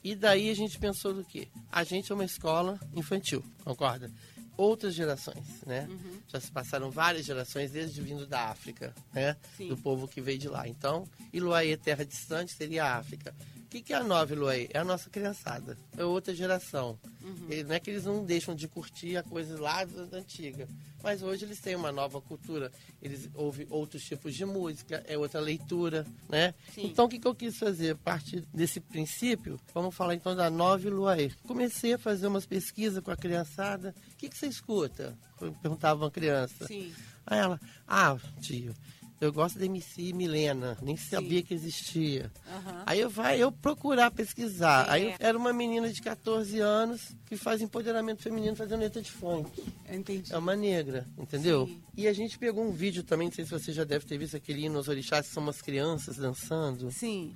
[0.08, 1.50] E daí a gente pensou do quê?
[1.70, 4.10] A gente é uma escola infantil, concorda?
[4.56, 5.86] Outras gerações, né?
[5.90, 6.22] Uhum.
[6.30, 9.36] Já se passaram várias gerações desde vindo da África, né?
[9.58, 9.68] Sim.
[9.68, 10.66] Do povo que veio de lá.
[10.66, 13.36] Então, Iluaê, terra distante, seria a África.
[13.78, 14.68] O que, que é a nova Iluaê?
[14.74, 15.78] É a nossa criançada.
[15.96, 16.98] É outra geração.
[17.22, 17.48] Uhum.
[17.52, 20.68] E Não é que eles não deixam de curtir a coisa lá da antiga.
[21.04, 22.72] Mas hoje eles têm uma nova cultura.
[23.00, 26.56] Eles ouvem outros tipos de música, é outra leitura, né?
[26.74, 26.88] Sim.
[26.88, 27.92] Então, o que, que eu quis fazer?
[27.92, 31.30] A partir desse princípio, vamos falar então da Nova Iluaê.
[31.46, 33.94] Comecei a fazer umas pesquisas com a criançada.
[34.12, 35.16] O que, que você escuta?
[35.40, 36.66] Eu perguntava uma criança.
[36.66, 36.92] Sim.
[37.28, 38.74] Aí ela, ah, tio,
[39.20, 42.32] eu gosto da MC Milena, nem sabia que existia.
[42.48, 42.84] Aham.
[42.86, 44.88] Aí eu vai eu procurar pesquisar.
[44.88, 44.92] É.
[44.92, 49.12] Aí eu- era uma menina de 14 anos que faz empoderamento feminino fazendo letra de
[49.12, 49.50] funk.
[49.92, 50.32] Entendi.
[50.34, 51.66] É uma negra, entendeu?
[51.68, 51.82] Sim.
[51.96, 54.38] E a gente pegou um vídeo também, não sei se você já deve ter visto
[54.38, 56.92] aquele hino aos orixás, que são umas crianças dançando.
[56.92, 57.36] Sim.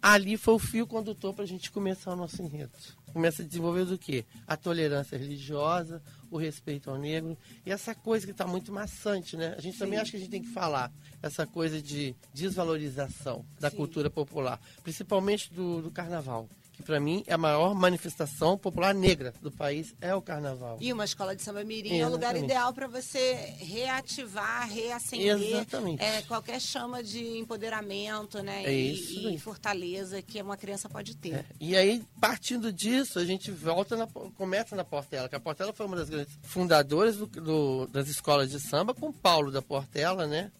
[0.00, 2.72] Ali foi o fio condutor para a gente começar o nosso enredo.
[3.12, 4.24] Começa a desenvolver do quê?
[4.48, 6.02] A tolerância religiosa,
[6.32, 9.54] o respeito ao negro e essa coisa que está muito maçante, né?
[9.56, 10.90] A gente também acha que a gente tem que falar
[11.22, 13.76] essa coisa de desvalorização da Sim.
[13.76, 16.48] cultura popular, principalmente do, do carnaval.
[16.72, 20.78] Que para mim é a maior manifestação popular negra do país é o carnaval.
[20.80, 26.02] E uma escola de samba mirim é o lugar ideal para você reativar, reacender Exatamente.
[26.02, 28.64] é, qualquer chama de empoderamento, né?
[28.64, 31.34] É e, e fortaleza que uma criança pode ter.
[31.34, 35.72] É, E aí, partindo disso, a gente volta na, começa na Portela, que a Portela
[35.72, 40.26] foi uma das grandes fundadoras do- do- das escolas de samba, com Paulo da Portela,
[40.26, 40.50] né?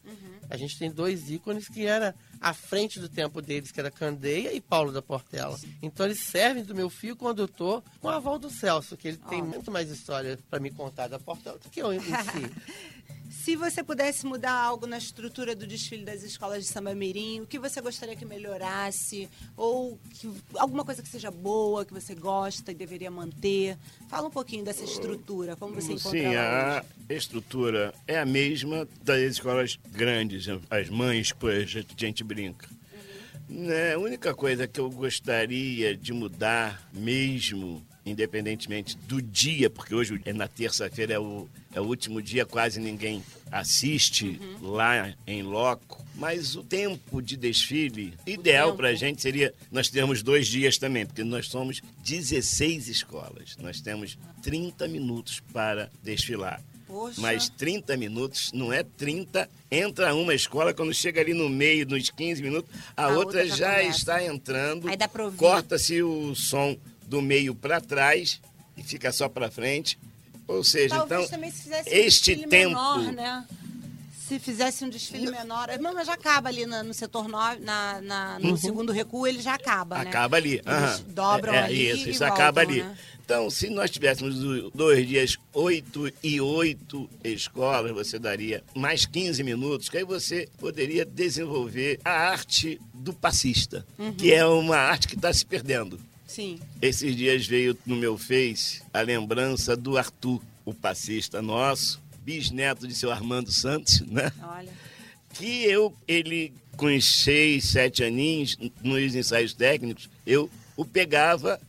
[0.51, 4.53] A gente tem dois ícones que era à frente do tempo deles, que era Candeia
[4.53, 5.57] e Paulo da Portela.
[5.81, 9.41] Então eles servem do meu fio condutor com a avó do Celso, que ele tem
[9.41, 12.11] muito mais história para me contar da Portela do que eu em si.
[13.33, 17.47] Se você pudesse mudar algo na estrutura do desfile das escolas de samba mirim, o
[17.47, 19.29] que você gostaria que melhorasse?
[19.57, 23.79] Ou que, alguma coisa que seja boa, que você gosta e deveria manter?
[24.09, 29.19] Fala um pouquinho dessa estrutura, como você encontra Sim, a estrutura é a mesma das
[29.19, 32.69] escolas grandes, as mães, exemplo, a gente brinca.
[33.49, 40.21] Né, A única coisa que eu gostaria de mudar mesmo, independentemente do dia, porque hoje
[40.25, 46.05] é na terça-feira é o, é o último dia, quase ninguém assiste lá em loco,
[46.15, 48.79] mas o tempo de desfile ideal tempo.
[48.79, 53.81] para a gente seria nós temos dois dias também, porque nós somos 16 escolas, nós
[53.81, 56.63] temos 30 minutos para desfilar.
[56.93, 57.23] Poxa.
[57.23, 59.49] Mas 30 minutos não é 30.
[59.71, 63.49] Entra uma escola, quando chega ali no meio, nos 15 minutos, a, A outra, outra
[63.49, 64.91] já já está entrando.
[65.39, 66.77] Corta-se o som
[67.13, 68.41] do meio para trás
[68.75, 69.99] e fica só para frente.
[70.49, 72.69] Ou seja, Talvez então, também se fizesse um este desfile tempo.
[72.71, 73.45] menor, né?
[74.27, 75.69] Se fizesse um desfile menor.
[75.79, 79.43] Não, mas já acaba ali na- no setor 9, na, na- no segundo recuo, ele
[79.43, 80.05] já acaba, né?
[80.05, 80.09] Uhum.
[80.09, 80.53] Acaba ali.
[80.55, 81.01] Eles aham.
[81.09, 82.83] dobram é, é ali Isso, isso acaba ali.
[82.83, 82.97] né?
[83.25, 89.43] Então, se nós tivéssemos do- dois dias, oito e oito escolas, você daria mais 15
[89.45, 94.13] minutos, que aí você poderia desenvolver a arte do passista, Uhum.
[94.15, 96.01] que é uma arte que está se perdendo.
[96.33, 96.59] Sim.
[96.81, 102.95] Esses dias veio no meu Face a lembrança do Arthur, o passista nosso, bisneto de
[102.95, 104.33] seu Armando Santos, né?
[104.43, 104.73] Olha.
[105.35, 111.61] que eu, ele, com seis, sete aninhos, nos ensaios técnicos, eu o pegava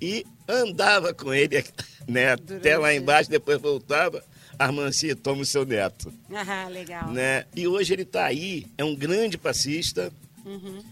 [0.00, 1.62] e andava com ele
[2.08, 4.24] né, até lá embaixo, depois voltava.
[4.58, 6.12] Armanci, toma o seu neto.
[6.32, 7.10] Ah, legal.
[7.10, 7.44] Né?
[7.54, 10.10] E hoje ele está aí, é um grande passista.
[10.44, 10.82] Uhum.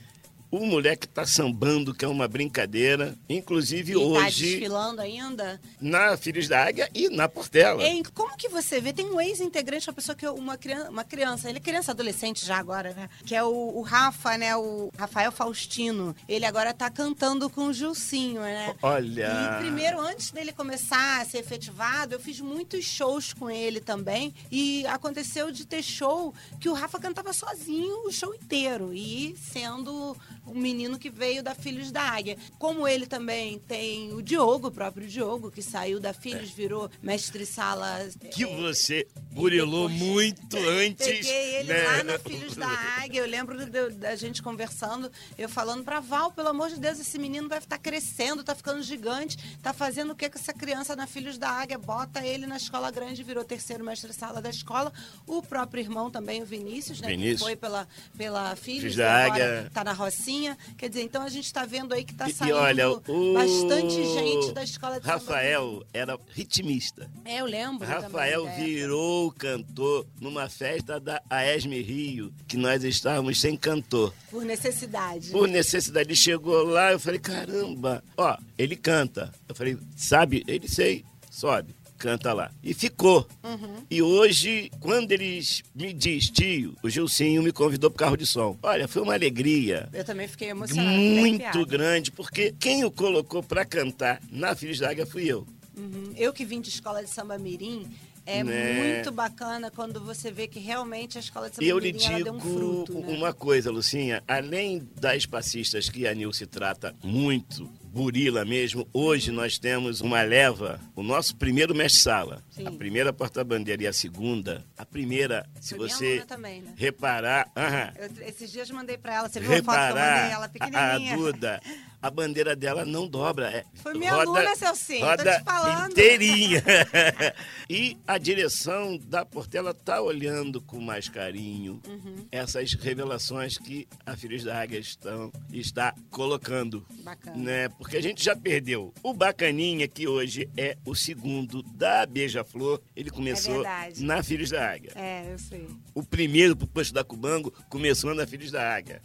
[0.50, 3.16] O moleque está sambando, que é uma brincadeira.
[3.28, 5.60] Inclusive tá hoje, desfilando ainda?
[5.80, 7.82] na Filhos da Águia e na Portela.
[7.82, 8.92] Hein, como que você vê?
[8.92, 12.46] Tem um ex-integrante, uma pessoa que é uma criança, uma criança, ele é criança adolescente
[12.46, 13.08] já agora, né?
[13.26, 14.56] Que é o, o Rafa, né?
[14.56, 16.16] O Rafael Faustino.
[16.28, 18.74] Ele agora tá cantando com o Gilcinho, né?
[18.82, 19.58] Olha.
[19.58, 24.34] E primeiro, antes dele começar a ser efetivado, eu fiz muitos shows com ele também.
[24.50, 28.94] E aconteceu de ter show que o Rafa cantava sozinho o show inteiro.
[28.94, 30.16] E sendo
[30.48, 32.36] um menino que veio da Filhos da Águia.
[32.58, 36.90] Como ele também tem o Diogo, o próprio Diogo, que saiu da Filhos, virou
[37.32, 38.08] mestre-sala.
[38.32, 41.06] Que é, você burilou depois- muito antes.
[41.06, 41.82] Peguei ele né?
[41.82, 43.20] lá na Filhos da Águia.
[43.20, 47.18] Eu lembro do- da gente conversando, eu falando pra Val, pelo amor de Deus, esse
[47.18, 51.06] menino vai estar crescendo, tá ficando gigante, tá fazendo o que com essa criança na
[51.06, 51.78] Filhos da Águia?
[51.78, 54.92] Bota ele na escola grande, virou terceiro mestre-sala da escola.
[55.26, 57.08] O próprio irmão também, o Vinícius, né?
[57.08, 57.38] Vinícius.
[57.40, 59.70] Que foi pela, pela Filhos, Filhos da Águia.
[59.72, 60.37] tá na Rocinha.
[60.76, 63.34] Quer dizer, então a gente tá vendo aí que tá E- saindo e olha, o
[63.34, 65.06] bastante gente da escola de.
[65.06, 67.10] Rafael era ritmista.
[67.24, 67.86] É, eu lembro.
[67.86, 74.12] Rafael também, virou cantor numa festa da AESM Rio, que nós estávamos sem cantor.
[74.30, 75.30] Por necessidade.
[75.30, 79.32] Por necessidade, ele chegou lá, eu falei, caramba, ó, ele canta.
[79.48, 82.50] Eu falei, sabe, ele sei, sobe, canta lá.
[82.62, 83.26] E ficou.
[83.42, 83.82] Uhum.
[83.90, 88.56] E hoje, quando eles me diz, tio, o Gilcinho me convidou pro carro de som.
[88.62, 90.96] Olha, foi uma alegria Eu também fiquei emocionada.
[90.96, 95.46] muito grande, porque quem o colocou para cantar na Filhos da Águia fui eu.
[95.76, 96.12] Uhum.
[96.16, 97.86] Eu que vim de escola de samba mirim,
[98.26, 98.94] é Né?
[98.96, 102.30] muito bacana quando você vê que realmente a escola de samba E eu lhe digo
[102.32, 103.16] um fruto, né?
[103.16, 104.22] uma coisa, Lucinha.
[104.28, 107.70] Além das passistas que a Nilce trata muito,
[108.02, 112.40] burila mesmo, hoje nós temos uma leva, o nosso primeiro mestre-sala.
[112.64, 114.64] A primeira porta-bandeira e a segunda.
[114.76, 116.72] A primeira, se Foi você também, né?
[116.76, 117.50] reparar...
[117.56, 120.42] aham, Eu- esses dias mandei pra ela, você viu a foto que eu mandei ela
[120.42, 121.16] a, a pequenininha?
[121.16, 121.60] Duda,
[122.00, 123.50] a bandeira dela não dobra.
[123.50, 125.90] É, Foi minha aluna, Celcinho, tô roda te falando.
[125.92, 126.62] inteirinha.
[127.68, 132.26] e a direção da Portela tá olhando com mais carinho Uhum.
[132.30, 136.84] essas revelações que a Filhos da Águia estão, está colocando.
[137.02, 137.36] Bacana.
[137.36, 137.68] Né?
[137.70, 138.92] Porque a gente já perdeu.
[139.02, 144.04] O Bacaninha, que hoje é o segundo da Beija-Flor, ele começou verdade.
[144.04, 144.92] na Filhos da Águia.
[144.94, 145.66] É, eu sei.
[145.94, 149.00] O primeiro pro posto da Cubango começou na Filhos da Águia.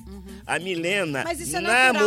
[0.46, 1.24] A Milena, Uhum.
[1.26, 2.04] Mas isso é na natural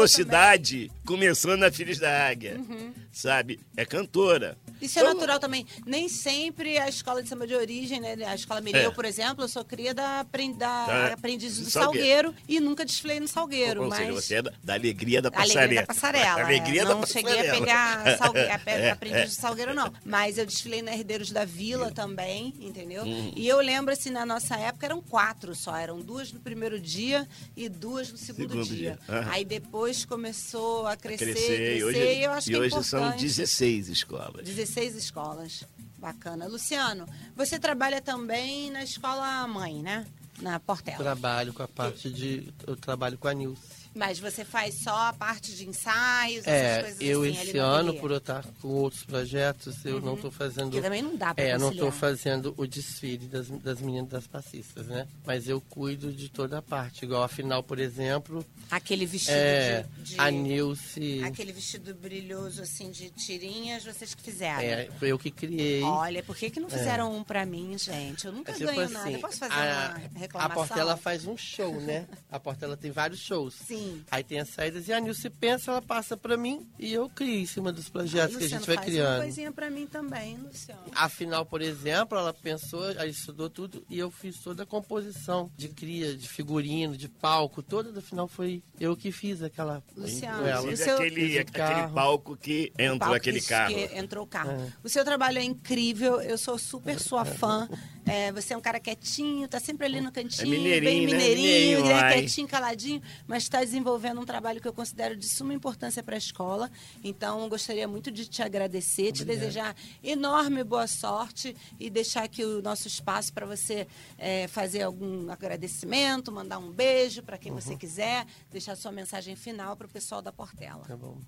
[1.04, 2.56] começou na Filhos da Águia.
[2.58, 2.92] Uhum.
[3.12, 3.60] Sabe?
[3.76, 4.56] É cantora.
[4.80, 5.66] Isso é Então, natural também.
[5.86, 8.14] Nem sempre a escola de samba de origem, né?
[8.26, 8.94] A escola Mireu, É.
[8.94, 11.12] por exemplo, eu sou cria da, da Tá.
[11.14, 12.28] aprendiz do Do Salgueiro.
[12.28, 12.34] Salgueiro.
[12.48, 13.82] e nunca desfilei no Salgueiro.
[13.84, 13.98] Ou mas...
[14.00, 15.80] seja, você é da, da alegria da A Alegria passarela.
[15.80, 16.42] da passarela.
[16.46, 16.84] alegria é.
[16.84, 17.30] da não passarela.
[17.34, 18.38] cheguei a pegar salgue...
[18.40, 19.92] a É, aprendiz de Salgueiro, não.
[20.04, 23.04] Mas eu desfilei na Herdeiros da Vila também, entendeu?
[23.04, 23.32] Uhum.
[23.34, 25.74] E eu lembro, assim, na nossa época eram quatro só.
[25.76, 28.98] Eram duas no primeiro dia e duas no segundo, Segundo dia.
[29.06, 29.24] dia.
[29.30, 31.76] Aí depois começou a crescer, Crescer, crescer.
[31.79, 33.22] e hoje, e eu acho e que é hoje são importante.
[33.22, 34.44] 16 escolas.
[34.44, 35.64] 16 escolas.
[35.98, 36.46] Bacana.
[36.46, 40.07] Luciano, você trabalha também na escola mãe, né?
[40.40, 40.98] Na Portela.
[40.98, 42.52] Trabalho com a parte de.
[42.66, 43.62] Eu trabalho com a Nilce.
[43.96, 47.62] Mas você faz só a parte de ensaios, essas É, coisas eu assim, esse no
[47.62, 50.64] ano, por eu estar com outros projetos, eu não estou fazendo.
[50.70, 54.26] Porque também não dá pra É, não estou fazendo o desfile das, das meninas das
[54.26, 55.09] passistas, né?
[55.24, 57.06] Mas eu cuido de toda a parte.
[57.06, 60.14] Igual a final, por exemplo, Aquele vestido é, de...
[60.14, 61.22] de- a Nilce.
[61.24, 64.61] Aquele vestido brilhoso, assim, de tirinhas, vocês que fizeram.
[64.61, 65.82] É, foi eu que criei.
[65.82, 68.26] Olha, por que, que não fizeram um pra mim, gente?
[68.26, 69.11] Eu nunca É tipo ganho assim, nada.
[69.11, 70.62] Eu posso fazer a, uma reclamação?
[70.62, 72.06] a Portela faz um show, né?
[72.30, 73.54] A Portela tem vários shows.
[73.66, 73.86] Sim.
[74.11, 77.40] Aí tem as saídas e a Nilce pensa, ela passa pra mim e eu crio
[77.40, 79.20] em cima dos projetos que a gente vai faz uma criando.
[79.22, 80.81] coisinha pra mim também, Luciano.
[80.94, 85.68] Afinal, por exemplo, ela pensou, ela estudou tudo e eu fiz toda a composição de
[85.68, 90.66] cria, de figurino, de palco, toda do final foi eu que fiz aquela Luciano, ela.
[90.70, 93.75] o seu- aquele, aquele palco que entrou palco aquele que- carro.
[93.75, 94.72] que entrou o carro.
[94.83, 97.68] O seu trabalho é incrível, eu sou super sua fã.
[98.06, 101.16] É, você é um cara quietinho, tá sempre ali no cantinho, bem mineirinho, né?
[101.16, 101.94] mineirinho, Mineirinho, né?
[101.94, 102.12] ai.
[102.20, 106.18] quietinho, caladinho, mas está desenvolvendo um trabalho que eu considero de suma importância para a
[106.18, 106.70] escola.
[107.02, 112.62] Então, gostaria muito de te agradecer, te desejar enorme boa sorte e deixar aqui o
[112.62, 118.24] nosso espaço para você é, fazer algum agradecimento, mandar um beijo para quem você quiser,
[118.52, 120.84] deixar sua mensagem final para o pessoal da Portela.
[120.86, 121.18] Tá bom.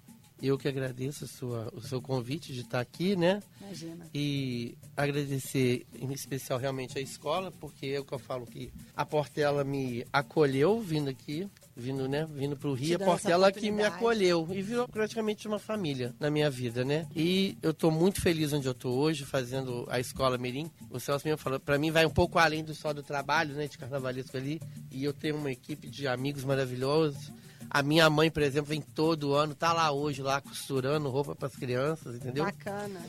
[0.41, 3.43] Eu que agradeço sua, o seu convite de estar aqui, né?
[3.61, 4.07] Imagina.
[4.15, 9.05] E agradecer em especial realmente a escola, porque é o que eu falo que a
[9.05, 14.49] Portela me acolheu vindo aqui, vindo, né, vindo pro Rio, a Portela que me acolheu
[14.51, 17.07] e virou praticamente uma família na minha vida, né?
[17.15, 20.71] E eu tô muito feliz onde eu tô hoje, fazendo a escola Mirim.
[20.91, 23.69] O Celso mesmo falou, para mim vai um pouco além do só do trabalho, né,
[23.69, 27.33] de carnavalesco ali, e eu tenho uma equipe de amigos maravilhosos.
[27.71, 31.49] A minha mãe, por exemplo, vem todo ano, tá lá hoje, lá costurando roupa para
[31.49, 32.45] as crianças, entendeu?
[32.45, 33.01] Bacana.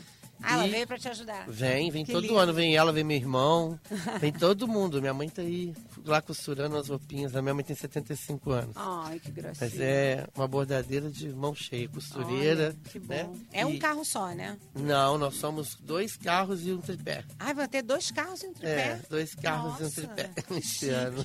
[0.42, 1.44] Ah, ela E- veio para te ajudar.
[1.50, 2.38] Vem, vem Que todo lindo.
[2.38, 3.78] ano, vem ela, vem meu irmão,
[4.22, 4.98] vem todo mundo.
[4.98, 7.36] Minha mãe tá aí lá costurando as roupinhas.
[7.36, 8.72] A minha mãe tem 75 anos.
[8.74, 9.68] Ai, que gracinha.
[9.70, 12.68] Mas é uma bordadeira de mão cheia, costureira.
[12.68, 13.14] Olha, que bom.
[13.14, 13.30] né?
[13.52, 14.56] É um E- carro só, né?
[14.74, 17.22] Não, nós somos dois carros e um tripé.
[17.38, 18.70] Ai, vai ter dois carros em tripé.
[18.82, 21.22] É, dois carros e um Nossa, tripé nesse ano.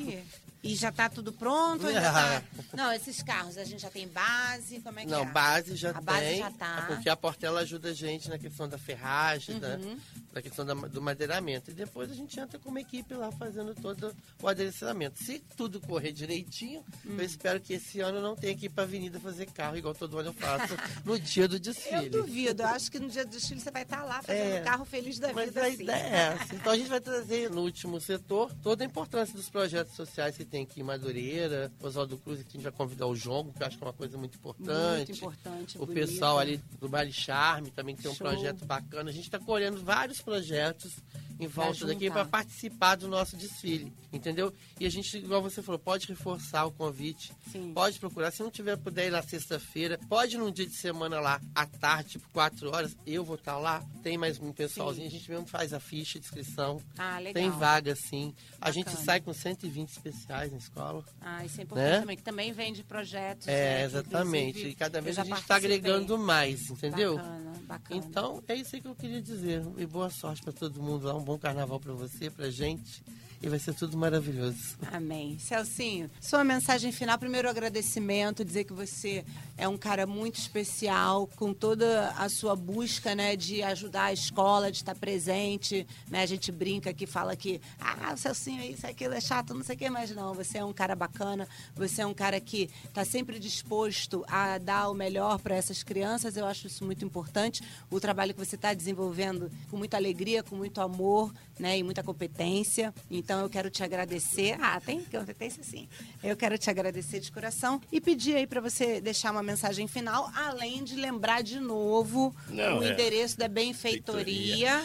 [0.66, 1.86] E já tá tudo pronto?
[1.86, 2.44] ainda tá?
[2.76, 5.26] Não, esses carros, a gente já tem base, como é que Não, é?
[5.26, 6.40] base já A base tem.
[6.40, 6.86] já tá.
[6.88, 9.98] Porque a Portela ajuda a gente na questão da ferragem, da, Uhum.
[10.34, 11.70] da questão da- do madeiramento.
[11.70, 15.24] E depois a gente entra com uma equipe lá fazendo todo o aderecimento.
[15.24, 17.16] Se tudo correr direitinho, Hum.
[17.18, 20.18] eu espero que esse ano não tenha que ir pra avenida fazer carro, igual todo
[20.18, 20.74] ano eu faço
[21.06, 22.10] no dia do Eu desfile.
[22.10, 24.62] duvido, eu acho que no dia do desfile você vai estar lá fazendo É.
[24.62, 25.62] carro feliz da Mas vida.
[25.62, 25.84] a assim.
[25.84, 26.56] ideia é essa.
[26.56, 30.46] Então a gente vai trazer no último setor toda a importância dos projetos sociais que
[30.46, 33.68] tem aqui em Madureira, Oswaldo Cruz, que a gente vai convidar o Jongo, que eu
[33.68, 35.10] acho que é uma coisa muito importante.
[35.10, 35.94] Muito importante, O bonito.
[36.08, 38.28] pessoal ali do Baile Charme também tem um Show.
[38.28, 39.10] projeto bacana.
[39.10, 40.94] A gente está colhendo vários projetos
[41.40, 44.54] em volta daqui para participar do nosso desfile, entendeu?
[44.80, 47.72] E a gente, igual você falou, pode reforçar o convite, Sim.
[47.74, 48.32] pode procurar.
[48.32, 52.12] Se não tiver puder ir na sexta-feira, pode num dia de semana lá, à tarde,
[52.12, 53.84] tipo 4 horas, eu vou estar lá.
[54.02, 56.82] Tem mais um pessoalzinho, a gente mesmo faz a ficha de inscrição.
[56.98, 57.34] Ah, legal.
[57.34, 58.34] Tem vaga sim.
[58.62, 59.06] A gente Bacana.
[59.06, 61.04] sai com 120 especiais na escola.
[61.22, 62.00] Ah, isso é importante Né?
[62.00, 63.48] também, que também vende projetos.
[63.48, 64.68] É, né, exatamente.
[64.68, 67.16] E cada vez a gente está agregando mais, entendeu?
[67.18, 68.00] Bacana, bacana.
[68.06, 69.64] Então, é isso aí que eu queria dizer.
[69.78, 71.16] E boa sorte para todo mundo lá.
[71.16, 73.04] Um bom carnaval para você, pra gente.
[73.42, 74.78] E vai ser tudo maravilhoso.
[74.92, 75.38] Amém.
[75.40, 79.24] Celcinho, sua mensagem final, primeiro agradecimento, dizer que você
[79.58, 84.72] é um cara muito especial, com toda a sua busca, né, de ajudar a escola,
[84.72, 88.88] de estar presente, né, a gente brinca aqui, fala que, ah, o Celcinho é isso,
[88.88, 92.02] aquilo é chato, não sei o que, mas não, você é um cara bacana, você
[92.02, 96.46] é um cara que está sempre disposto a dar o melhor para essas crianças, eu
[96.46, 100.82] acho isso muito importante, o trabalho que você está desenvolvendo com muita alegria, com muito
[100.82, 105.88] amor, né, e muita competência, então eu quero te agradecer, ah, tem competência sim,
[106.24, 110.32] eu quero te agradecer de coração e pedir aí para você deixar uma mensagem final,
[110.36, 112.92] além de lembrar de novo Não, o é.
[112.92, 114.84] endereço da benfeitoria.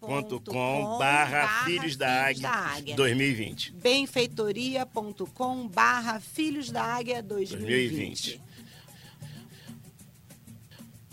[0.00, 3.72] Ponto com barra Filhos da Águia 2020.
[3.72, 7.68] benfeitoria.com barra Filhos da Águia 2020.
[7.68, 8.49] 2020.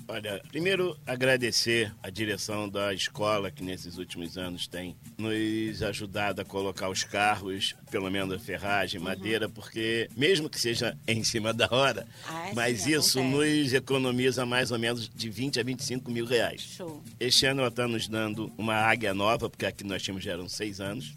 [0.09, 6.45] Olha, primeiro agradecer a direção da escola que nesses últimos anos tem nos ajudado a
[6.45, 11.67] colocar os carros, pelo menos a ferragem, madeira, porque mesmo que seja em cima da
[11.69, 13.59] hora, Ah, mas sim, isso acontece.
[13.61, 16.61] nos economiza mais ou menos de 20 a 25 mil reais.
[16.61, 17.03] Show.
[17.19, 20.47] Este ano ela está nos dando uma águia nova, porque aqui nós tínhamos já eram
[20.47, 21.13] seis anos.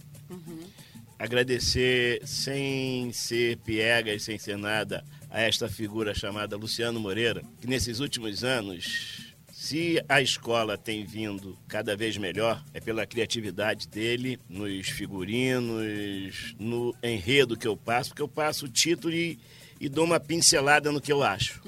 [1.16, 8.00] Agradecer sem ser piegas, sem ser nada, a esta figura chamada Luciano Moreira, que nesses
[8.00, 14.88] últimos anos, se a escola tem vindo cada vez melhor, é pela criatividade dele, nos
[14.88, 19.38] figurinos, no enredo que eu passo, porque eu passo o título e,
[19.80, 21.60] e dou uma pincelada no que eu acho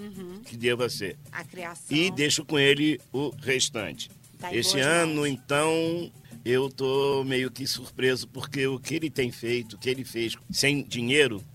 [0.45, 1.97] que deva ser A criação.
[1.97, 4.11] e deixo com ele o restante.
[4.39, 5.29] Tá Esse ano, mãos.
[5.29, 6.11] então,
[6.45, 10.35] eu tô meio que surpreso porque o que ele tem feito, o que ele fez
[10.51, 11.52] sem dinheiro, Uhum.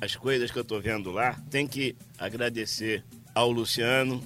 [0.00, 4.22] As coisas que eu tô vendo lá, tem que agradecer ao Luciano,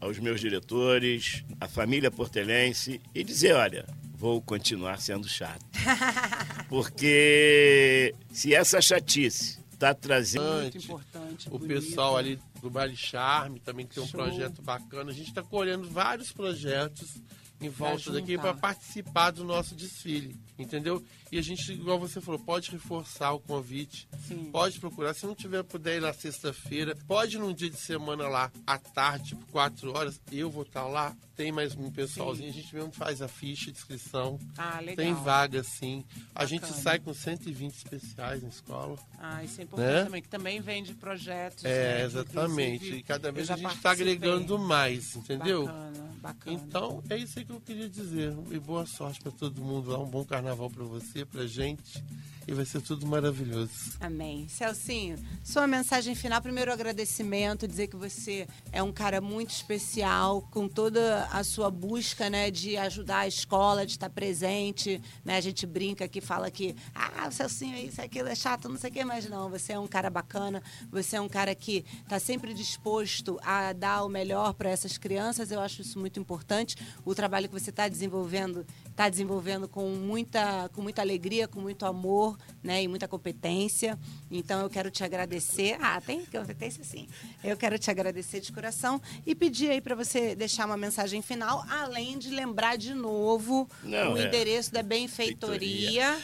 [0.00, 5.64] aos meus diretores, à família portelense e dizer, olha, vou continuar sendo chato.
[6.68, 11.48] Porque se essa chatice tá trazendo Muito importante.
[11.48, 11.68] O bonito.
[11.68, 14.20] pessoal ali do Baile Charme também tem um Show.
[14.20, 15.10] projeto bacana.
[15.10, 17.16] A gente está colhendo vários projetos
[17.60, 21.02] em volta daqui para participar do nosso desfile, entendeu?
[21.30, 24.50] E a gente, igual você falou, pode reforçar o convite, Sim.
[24.52, 25.12] pode procurar.
[25.14, 28.78] Se não tiver puder ir na sexta-feira, pode ir num dia de semana lá, à
[28.78, 31.16] tarde, tipo 4 horas, eu vou estar lá.
[31.34, 34.38] Tem mais um pessoalzinho, a gente mesmo faz a ficha de inscrição.
[34.56, 34.96] Ah, legal.
[34.96, 36.02] Tem vaga sim.
[36.34, 38.96] A gente sai com 120 especiais na escola.
[39.18, 40.04] Ah, isso é importante Né?
[40.04, 41.62] também, que também vende projetos.
[41.64, 42.94] É, né, exatamente.
[42.94, 45.66] E cada vez a gente está agregando mais, entendeu?
[45.66, 46.56] Bacana, bacana.
[46.56, 48.34] Então, é isso aí que eu queria dizer.
[48.50, 49.98] E boa sorte para todo mundo lá.
[49.98, 52.04] Um bom carnaval para você, pra gente.
[52.48, 53.72] E vai ser tudo maravilhoso.
[54.00, 54.46] Amém.
[54.48, 60.68] Celcinho, sua mensagem final, primeiro agradecimento, dizer que você é um cara muito especial, com
[60.68, 65.66] toda a sua busca, né, de ajudar a escola, de estar presente, né, a gente
[65.66, 68.92] brinca aqui, fala que, ah, o Celcinho é isso, aquilo, é chato, não sei o
[68.92, 72.54] que, mas não, você é um cara bacana, você é um cara que está sempre
[72.54, 77.48] disposto a dar o melhor para essas crianças, eu acho isso muito importante, o trabalho
[77.48, 82.82] que você está desenvolvendo, está desenvolvendo com muita, com muita alegria, com muito amor, né,
[82.82, 83.98] e muita competência.
[84.30, 85.76] Então eu quero te agradecer.
[85.80, 87.06] Ah, tem competência sim.
[87.42, 91.64] Eu quero te agradecer de coração e pedir aí para você deixar uma mensagem final,
[91.68, 94.26] além de lembrar de novo Não, o é.
[94.26, 96.18] endereço da benfeitoria.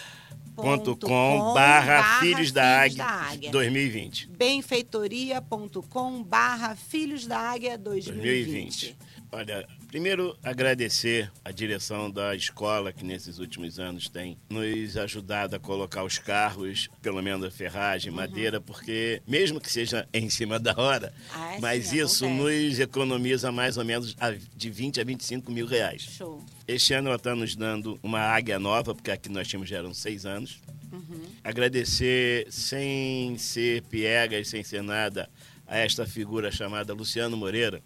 [0.54, 4.28] com barra Filhos da Águia 2020.
[4.28, 8.94] benfeitoria.com barra Filhos da Águia 2020.
[8.94, 8.96] 2020.
[9.32, 15.58] Olha, primeiro agradecer a direção da escola que nesses últimos anos tem nos ajudado a
[15.60, 18.16] colocar os carros, pelo menos a ferragem, Uhum.
[18.16, 22.68] madeira, porque mesmo que seja em cima da hora, Ah, é mas sim, isso acontece.
[22.68, 24.16] nos economiza mais ou menos
[24.56, 26.00] de 20 a 25 mil reais.
[26.02, 26.42] Show.
[26.66, 29.92] Este ano ela está nos dando uma águia nova, porque aqui nós tínhamos já eram
[29.92, 30.58] seis anos.
[30.90, 31.20] Uhum.
[31.44, 35.28] Agradecer sem ser piegas, sem ser nada,
[35.66, 37.82] a esta figura chamada Luciano Moreira,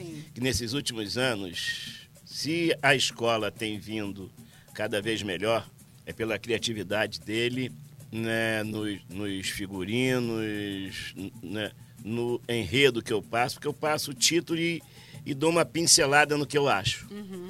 [0.00, 0.24] Sim.
[0.34, 4.30] que nesses últimos anos, se a escola tem vindo
[4.74, 5.68] cada vez melhor,
[6.06, 7.70] é pela criatividade dele,
[8.10, 11.70] né, nos, nos figurinos, né,
[12.04, 14.82] no enredo que eu passo, porque eu passo o título e,
[15.24, 17.06] e dou uma pincelada no que eu acho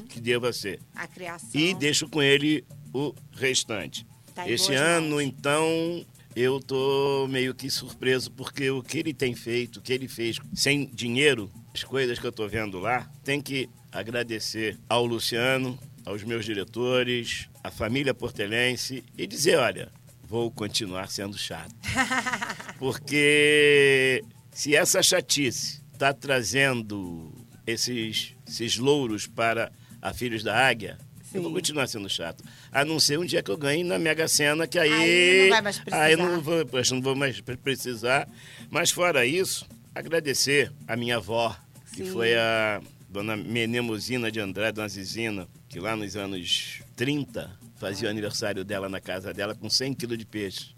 [0.09, 0.81] que deva ser.
[0.95, 1.49] A criação.
[1.59, 4.07] E deixo com ele o restante.
[4.35, 5.23] Tá Esse ano, mãos.
[5.23, 10.09] então, eu tô meio que surpreso, porque o que ele tem feito, o que ele
[10.09, 15.79] fez sem dinheiro, as coisas que eu tô vendo lá, tem que agradecer ao Luciano,
[16.05, 19.93] aos meus diretores, à família portelense e dizer, olha,
[20.23, 21.75] vou continuar sendo chato.
[22.79, 27.33] Porque se essa chatice está trazendo
[27.67, 30.99] esses, esses louros para a Filhos da Águia,
[31.33, 31.57] eu vou Sim.
[31.57, 32.43] continuar sendo chato.
[32.73, 34.91] A não ser um dia que eu ganhe na Mega Sena, que aí.
[34.93, 36.03] Aí não vai mais precisar.
[36.05, 38.29] Aí não vou, não vou mais pre- precisar.
[38.71, 41.57] Mas fora isso, agradecer a minha avó,
[41.95, 42.13] que Sim.
[42.13, 48.11] foi a dona Menemosina de Andrade, dona Zizina, que lá nos anos 30 fazia o
[48.11, 50.75] aniversário dela na casa dela com 100 quilos de peixe.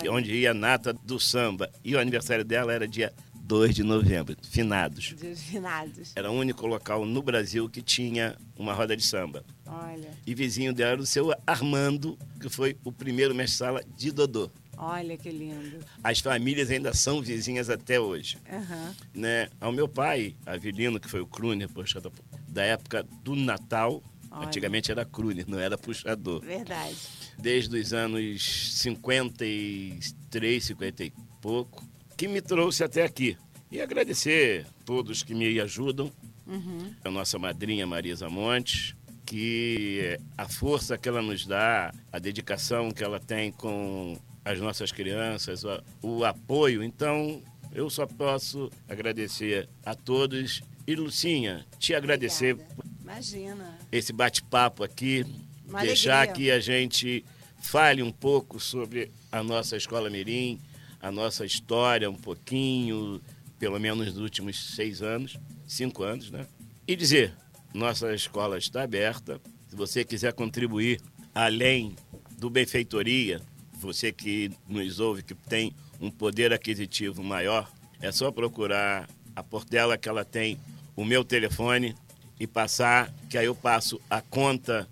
[0.00, 0.12] que Olha.
[0.12, 1.70] onde ia a nata do samba.
[1.84, 5.14] E o aniversário dela era dia 2 de novembro, finados.
[5.16, 6.10] Dias finados.
[6.16, 9.44] Era o único local no Brasil que tinha uma roda de samba.
[9.64, 14.50] Olha, E vizinho dela era o seu Armando, que foi o primeiro mestre-sala de Dodô.
[14.76, 15.78] Olha que lindo.
[16.02, 18.38] As famílias ainda são vizinhas até hoje.
[18.50, 18.94] Aham.
[19.14, 19.48] Né?
[19.60, 22.10] Ao meu pai, Avelino, que foi o Kruner, poxa, da-
[22.48, 24.46] da época do Natal, Olha.
[24.46, 26.40] antigamente era Kruner, não era puxador.
[26.40, 26.96] Verdade.
[27.38, 31.84] desde os anos 53, 50 e pouco,
[32.16, 33.36] que me trouxe até aqui.
[33.70, 36.10] E agradecer a todos que me ajudam,
[36.46, 36.92] Uhum.
[37.04, 43.02] a nossa madrinha Marisa Montes, que a força que ela nos dá, a dedicação que
[43.02, 44.16] ela tem com
[44.46, 46.80] as nossas crianças, o, o apoio.
[46.84, 47.42] Então,
[47.72, 50.62] eu só posso agradecer a todos.
[50.86, 52.84] E, Lucinha, te agradecer Obrigada.
[53.02, 53.78] Imagina.
[53.90, 55.26] esse bate-papo aqui,
[55.68, 56.34] Uma deixar alegria.
[56.34, 57.24] que a gente
[57.60, 60.60] fale um pouco sobre a nossa escola Mirim,
[61.00, 63.20] a nossa história um pouquinho,
[63.58, 65.36] pelo menos nos últimos seis anos,
[65.66, 66.46] cinco anos, né?
[66.86, 67.34] E dizer,
[67.74, 69.40] nossa escola está aberta.
[69.68, 71.00] Se você quiser contribuir
[71.34, 71.96] além
[72.38, 73.40] do benfeitoria,
[73.78, 77.70] você que nos ouve, que tem um poder aquisitivo maior,
[78.00, 80.58] é só procurar a Portela que ela tem
[80.94, 81.94] o meu telefone
[82.38, 84.88] e passar, que aí eu passo a conta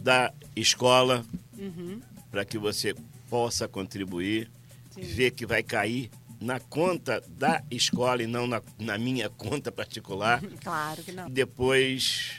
[0.00, 1.24] da escola
[2.30, 2.94] para que você
[3.30, 4.50] possa contribuir,
[4.96, 6.10] ver que vai cair
[6.40, 10.42] na conta da escola e não na, na minha conta particular.
[10.62, 11.30] Claro que não.
[11.30, 12.32] Depois,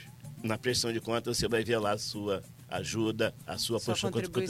[0.44, 4.12] na prestação de contas, você vai ver lá a sua ajuda, a sua, Sua sua
[4.12, 4.42] contribuição.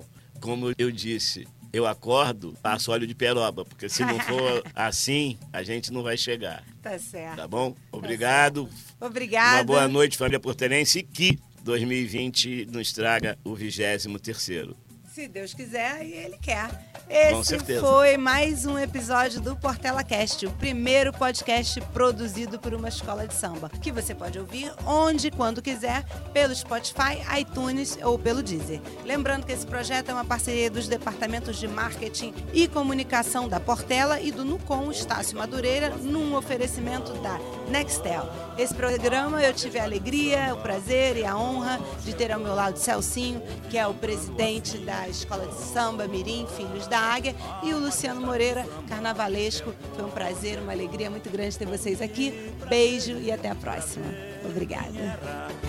[0.00, 0.04] contribuição.
[0.40, 5.62] Como eu disse, eu acordo, passo óleo de peroba, porque se não for assim, a
[5.62, 6.64] gente não vai chegar.
[6.82, 7.36] Tá certo.
[7.36, 7.76] Tá bom?
[7.92, 8.68] Obrigado.
[9.00, 9.58] Obrigada.
[9.58, 14.76] Uma boa noite, família portelense, e que 2020 nos traga o 23 terceiro.
[15.12, 16.68] Se Deus quiser e Ele quer.
[17.08, 23.26] Esse foi mais um episódio do Portela Cast, o primeiro podcast produzido por uma escola
[23.26, 28.44] de samba, que você pode ouvir onde e quando quiser, pelo Spotify, iTunes ou pelo
[28.44, 28.80] Deezer.
[29.04, 34.20] Lembrando que esse projeto é uma parceria dos departamentos de marketing e comunicação da Portela
[34.20, 37.36] e do Nucom Estácio Madureira, num oferecimento da
[37.68, 38.30] Nextel.
[38.56, 42.54] Esse programa eu tive a alegria, o prazer e a honra de ter ao meu
[42.54, 47.72] lado Celcinho, que é o presidente da Escola de Samba Mirim, Filhos da Águia, e
[47.72, 49.72] o Luciano Moreira, carnavalesco.
[49.94, 52.52] Foi um prazer, uma alegria muito grande ter vocês aqui.
[52.68, 54.06] Beijo e até a próxima.
[54.44, 55.18] Obrigada.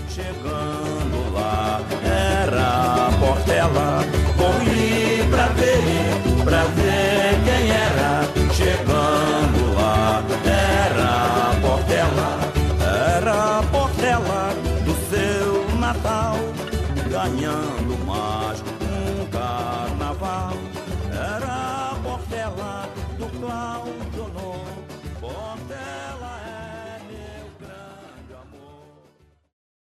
[0.09, 4.03] Chegando lá, era a Portela,
[4.37, 8.21] corri pra ver, pra ver quem era.
[8.53, 12.39] Chegando lá, era a Portela,
[13.19, 13.80] era a Portela.